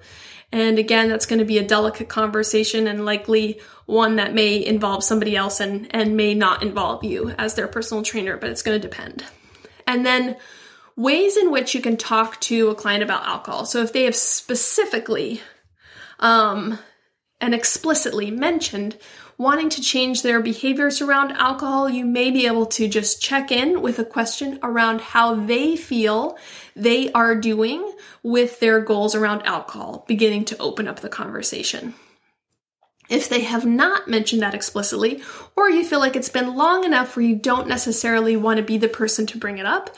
And 0.53 0.79
again, 0.79 1.09
that's 1.09 1.27
going 1.27 1.41
to 1.41 1.45
be 1.45 1.59
a 1.59 1.67
delicate 1.67 2.09
conversation 2.09 2.87
and 2.87 3.05
likely 3.05 3.61
one 3.87 4.17
that 4.17 4.33
may 4.33 4.65
involve 4.65 5.03
somebody 5.03 5.37
else 5.37 5.61
and, 5.61 5.89
and 5.95 6.17
may 6.17 6.35
not 6.35 6.63
involve 6.63 7.05
you 7.05 7.31
as 7.31 7.55
their 7.55 7.69
personal 7.69 8.03
trainer, 8.03 8.37
but 8.37 8.51
it's 8.51 8.63
going 8.63 8.81
to 8.81 8.89
depend. 8.89 9.25
And 9.87 10.07
then 10.07 10.37
ways 10.97 11.37
in 11.37 11.51
which 11.51 11.75
you 11.75 11.81
can 11.81 11.97
talk 11.97 12.41
to 12.43 12.71
a 12.71 12.75
client 12.75 13.03
about 13.03 13.27
alcohol. 13.27 13.67
So 13.67 13.83
if 13.83 13.93
they 13.93 14.05
have 14.05 14.17
specifically 14.17 15.41
um, 16.21 16.79
and 17.41 17.55
explicitly 17.55 18.31
mentioned 18.31 18.97
wanting 19.39 19.69
to 19.71 19.81
change 19.81 20.23
their 20.23 20.41
behaviors 20.41 21.03
around 21.03 21.33
alcohol, 21.33 21.89
you 21.89 22.05
may 22.05 22.31
be 22.31 22.47
able 22.47 22.67
to 22.67 22.89
just 22.89 23.21
check 23.21 23.53
in 23.53 23.83
with 23.83 23.99
a 23.99 24.05
question 24.05 24.59
around 24.63 25.01
how 25.01 25.35
they 25.35 25.77
feel 25.77 26.39
they 26.75 27.13
are 27.13 27.35
doing 27.35 27.93
with 28.23 28.61
their 28.61 28.81
goals 28.81 29.15
around 29.15 29.43
alcohol, 29.43 30.05
beginning 30.09 30.45
to 30.47 30.59
open 30.59 30.89
up 30.89 31.01
the 31.01 31.09
conversation. 31.09 31.95
If 33.09 33.29
they 33.29 33.43
have 33.43 33.65
not 33.65 34.09
mentioned 34.09 34.43
that 34.43 34.55
explicitly, 34.55 35.23
or 35.55 35.71
you 35.71 35.85
feel 35.85 36.01
like 36.01 36.17
it's 36.17 36.29
been 36.29 36.57
long 36.57 36.85
enough 36.85 37.15
where 37.15 37.25
you 37.25 37.37
don't 37.37 37.69
necessarily 37.69 38.37
want 38.37 38.57
to 38.57 38.65
be 38.65 38.79
the 38.79 38.89
person 38.89 39.27
to 39.27 39.39
bring 39.39 39.59
it 39.59 39.67
up, 39.67 39.95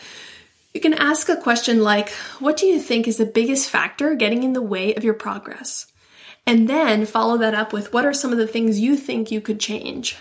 you 0.74 0.80
can 0.80 0.94
ask 0.94 1.28
a 1.28 1.36
question 1.36 1.82
like, 1.82 2.10
What 2.38 2.58
do 2.58 2.66
you 2.66 2.78
think 2.78 3.08
is 3.08 3.16
the 3.16 3.24
biggest 3.24 3.70
factor 3.70 4.14
getting 4.14 4.42
in 4.42 4.52
the 4.52 4.60
way 4.60 4.94
of 4.94 5.04
your 5.04 5.14
progress? 5.14 5.86
And 6.48 6.66
then 6.66 7.04
follow 7.04 7.36
that 7.36 7.52
up 7.52 7.74
with 7.74 7.92
what 7.92 8.06
are 8.06 8.14
some 8.14 8.32
of 8.32 8.38
the 8.38 8.46
things 8.46 8.80
you 8.80 8.96
think 8.96 9.30
you 9.30 9.38
could 9.38 9.60
change? 9.60 10.16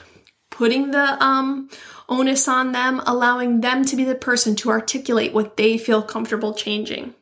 Putting 0.50 0.92
the 0.92 1.24
um, 1.24 1.70
onus 2.10 2.50
on 2.50 2.74
them, 2.74 3.02
allowing 3.06 3.62
them 3.62 3.86
to 3.86 3.96
be 3.96 4.04
the 4.04 4.14
person 4.14 4.54
to 4.58 4.70
articulate 4.70 5.34
what 5.34 5.56
they 5.56 5.78
feel 5.78 6.04
comfortable 6.04 6.54
changing. 6.54 7.16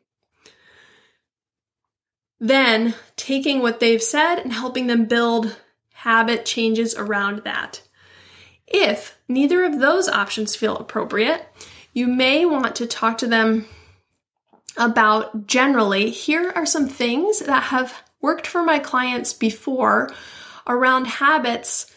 Then 2.39 2.95
taking 3.15 3.61
what 3.61 3.79
they've 3.79 4.01
said 4.01 4.39
and 4.39 4.51
helping 4.51 4.87
them 4.87 5.05
build 5.05 5.55
habit 5.93 6.43
changes 6.43 6.95
around 6.95 7.43
that. 7.43 7.83
If 8.65 9.19
neither 9.27 9.65
of 9.65 9.79
those 9.79 10.09
options 10.09 10.55
feel 10.55 10.77
appropriate, 10.77 11.47
you 11.93 12.07
may 12.07 12.43
want 12.43 12.75
to 12.77 12.87
talk 12.87 13.19
to 13.19 13.27
them 13.27 13.67
about 14.77 15.45
generally 15.45 16.09
here 16.09 16.51
are 16.55 16.65
some 16.65 16.87
things 16.87 17.41
that 17.41 17.65
have 17.65 18.01
worked 18.25 18.47
for 18.47 18.63
my 18.63 18.79
clients 18.79 19.33
before 19.33 20.09
around 20.65 21.05
habits 21.05 21.93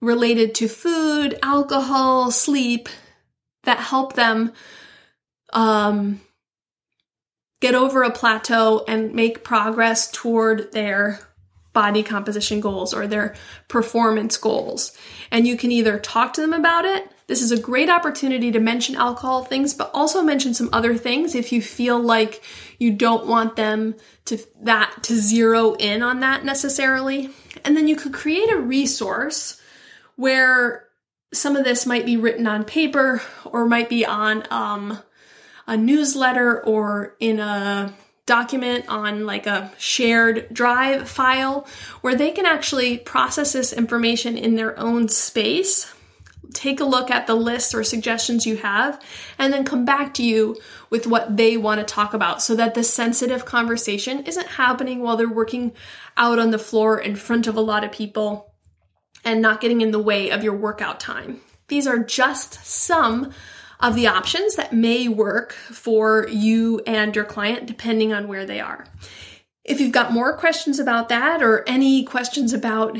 related 0.00 0.54
to 0.54 0.68
food, 0.68 1.36
alcohol, 1.42 2.30
sleep 2.30 2.88
that 3.64 3.80
help 3.80 4.12
them 4.12 4.52
um, 5.52 6.20
get 7.60 7.74
over 7.74 8.04
a 8.04 8.12
plateau 8.12 8.84
and 8.86 9.12
make 9.12 9.42
progress 9.42 10.08
toward 10.12 10.70
their 10.70 11.18
body 11.72 12.04
composition 12.04 12.60
goals 12.60 12.94
or 12.94 13.08
their 13.08 13.34
performance 13.66 14.36
goals. 14.36 14.96
And 15.32 15.44
you 15.44 15.56
can 15.56 15.72
either 15.72 15.98
talk 15.98 16.34
to 16.34 16.40
them 16.40 16.52
about 16.52 16.84
it. 16.84 17.10
This 17.30 17.42
is 17.42 17.52
a 17.52 17.60
great 17.60 17.88
opportunity 17.88 18.50
to 18.50 18.58
mention 18.58 18.96
alcohol 18.96 19.44
things, 19.44 19.72
but 19.72 19.92
also 19.94 20.20
mention 20.20 20.52
some 20.52 20.68
other 20.72 20.96
things 20.96 21.36
if 21.36 21.52
you 21.52 21.62
feel 21.62 21.96
like 21.96 22.42
you 22.80 22.90
don't 22.90 23.28
want 23.28 23.54
them 23.54 23.94
to 24.24 24.36
that 24.62 25.04
to 25.04 25.14
zero 25.14 25.74
in 25.74 26.02
on 26.02 26.18
that 26.20 26.44
necessarily. 26.44 27.30
And 27.64 27.76
then 27.76 27.86
you 27.86 27.94
could 27.94 28.12
create 28.12 28.50
a 28.50 28.58
resource 28.58 29.62
where 30.16 30.88
some 31.32 31.54
of 31.54 31.62
this 31.62 31.86
might 31.86 32.04
be 32.04 32.16
written 32.16 32.48
on 32.48 32.64
paper 32.64 33.22
or 33.44 33.64
might 33.64 33.88
be 33.88 34.04
on 34.04 34.42
um, 34.50 34.98
a 35.68 35.76
newsletter 35.76 36.60
or 36.64 37.14
in 37.20 37.38
a 37.38 37.94
document 38.26 38.86
on 38.88 39.24
like 39.24 39.46
a 39.46 39.70
shared 39.78 40.52
drive 40.52 41.08
file 41.08 41.64
where 42.00 42.16
they 42.16 42.32
can 42.32 42.44
actually 42.44 42.98
process 42.98 43.52
this 43.52 43.72
information 43.72 44.36
in 44.36 44.56
their 44.56 44.76
own 44.76 45.08
space 45.08 45.94
take 46.52 46.80
a 46.80 46.84
look 46.84 47.10
at 47.10 47.26
the 47.26 47.34
list 47.34 47.74
or 47.74 47.84
suggestions 47.84 48.46
you 48.46 48.56
have 48.56 49.00
and 49.38 49.52
then 49.52 49.64
come 49.64 49.84
back 49.84 50.14
to 50.14 50.22
you 50.22 50.56
with 50.90 51.06
what 51.06 51.36
they 51.36 51.56
want 51.56 51.80
to 51.80 51.94
talk 51.94 52.14
about 52.14 52.42
so 52.42 52.54
that 52.54 52.74
the 52.74 52.84
sensitive 52.84 53.44
conversation 53.44 54.24
isn't 54.26 54.46
happening 54.46 55.00
while 55.00 55.16
they're 55.16 55.28
working 55.28 55.72
out 56.16 56.38
on 56.38 56.50
the 56.50 56.58
floor 56.58 56.98
in 56.98 57.16
front 57.16 57.46
of 57.46 57.56
a 57.56 57.60
lot 57.60 57.84
of 57.84 57.92
people 57.92 58.52
and 59.24 59.42
not 59.42 59.60
getting 59.60 59.80
in 59.80 59.90
the 59.90 59.98
way 59.98 60.30
of 60.30 60.44
your 60.44 60.54
workout 60.54 61.00
time. 61.00 61.40
These 61.68 61.86
are 61.86 61.98
just 61.98 62.64
some 62.64 63.32
of 63.78 63.94
the 63.94 64.06
options 64.06 64.56
that 64.56 64.72
may 64.72 65.08
work 65.08 65.52
for 65.52 66.26
you 66.28 66.80
and 66.86 67.14
your 67.14 67.24
client 67.24 67.66
depending 67.66 68.12
on 68.12 68.28
where 68.28 68.44
they 68.44 68.60
are. 68.60 68.86
If 69.64 69.80
you've 69.80 69.92
got 69.92 70.12
more 70.12 70.36
questions 70.36 70.78
about 70.78 71.08
that 71.10 71.42
or 71.42 71.64
any 71.66 72.04
questions 72.04 72.52
about 72.52 72.98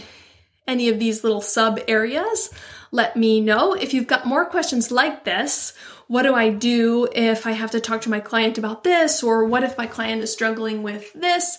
any 0.67 0.89
of 0.89 0.99
these 0.99 1.25
little 1.25 1.41
sub 1.41 1.81
areas, 1.89 2.51
let 2.91 3.17
me 3.17 3.41
know. 3.41 3.75
If 3.75 3.95
you've 3.95 4.07
got 4.07 4.27
more 4.27 4.45
questions 4.45 4.91
like 4.91 5.25
this, 5.25 5.73
what 6.09 6.23
do 6.23 6.35
I 6.35 6.51
do 6.51 7.09
if 7.15 7.47
I 7.47 7.53
have 7.53 7.71
to 7.71 7.81
talk 7.81 8.01
to 8.03 8.11
my 8.11 8.21
client 8.21 8.59
about 8.59 8.83
this? 8.83 9.23
Or 9.23 9.45
what 9.45 9.63
if 9.63 9.79
my 9.79 9.87
client 9.87 10.23
is 10.23 10.33
struggling 10.33 10.83
with 10.83 11.13
this? 11.13 11.59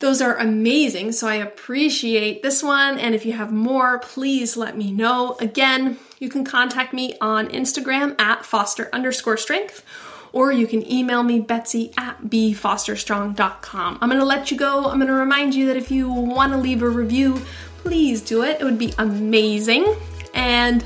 Those 0.00 0.22
are 0.22 0.36
amazing. 0.36 1.12
So 1.12 1.26
I 1.26 1.34
appreciate 1.34 2.42
this 2.42 2.62
one. 2.62 2.98
And 2.98 3.14
if 3.14 3.26
you 3.26 3.32
have 3.32 3.52
more, 3.52 3.98
please 3.98 4.56
let 4.56 4.76
me 4.76 4.92
know. 4.92 5.36
Again, 5.40 5.98
you 6.18 6.28
can 6.28 6.44
contact 6.44 6.94
me 6.94 7.16
on 7.20 7.48
Instagram 7.48 8.18
at 8.20 8.44
foster 8.44 8.88
underscore 8.92 9.36
strength, 9.36 9.84
or 10.32 10.52
you 10.52 10.66
can 10.66 10.88
email 10.90 11.22
me 11.22 11.40
betsy 11.40 11.92
at 11.98 12.22
bfosterstrong.com. 12.22 13.98
I'm 14.00 14.08
going 14.08 14.20
to 14.20 14.24
let 14.24 14.50
you 14.50 14.56
go. 14.56 14.86
I'm 14.86 14.98
going 14.98 15.08
to 15.08 15.12
remind 15.12 15.54
you 15.54 15.66
that 15.66 15.76
if 15.76 15.90
you 15.90 16.08
want 16.08 16.52
to 16.52 16.58
leave 16.58 16.82
a 16.82 16.88
review, 16.88 17.42
please 17.78 18.22
do 18.22 18.44
it. 18.44 18.60
It 18.60 18.64
would 18.64 18.78
be 18.78 18.94
amazing. 18.98 19.96
And 20.34 20.84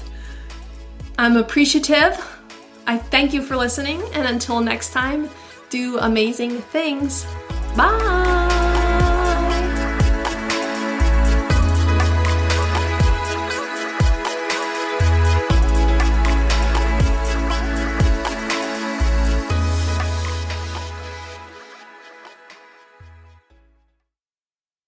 I'm 1.19 1.37
appreciative. 1.37 2.19
I 2.87 2.99
thank 2.99 3.33
you 3.33 3.43
for 3.43 3.57
listening. 3.57 4.03
And 4.13 4.27
until 4.27 4.61
next 4.61 4.93
time, 4.93 5.29
do 5.71 5.99
amazing 5.99 6.61
things. 6.61 7.25
Bye. 7.77 8.52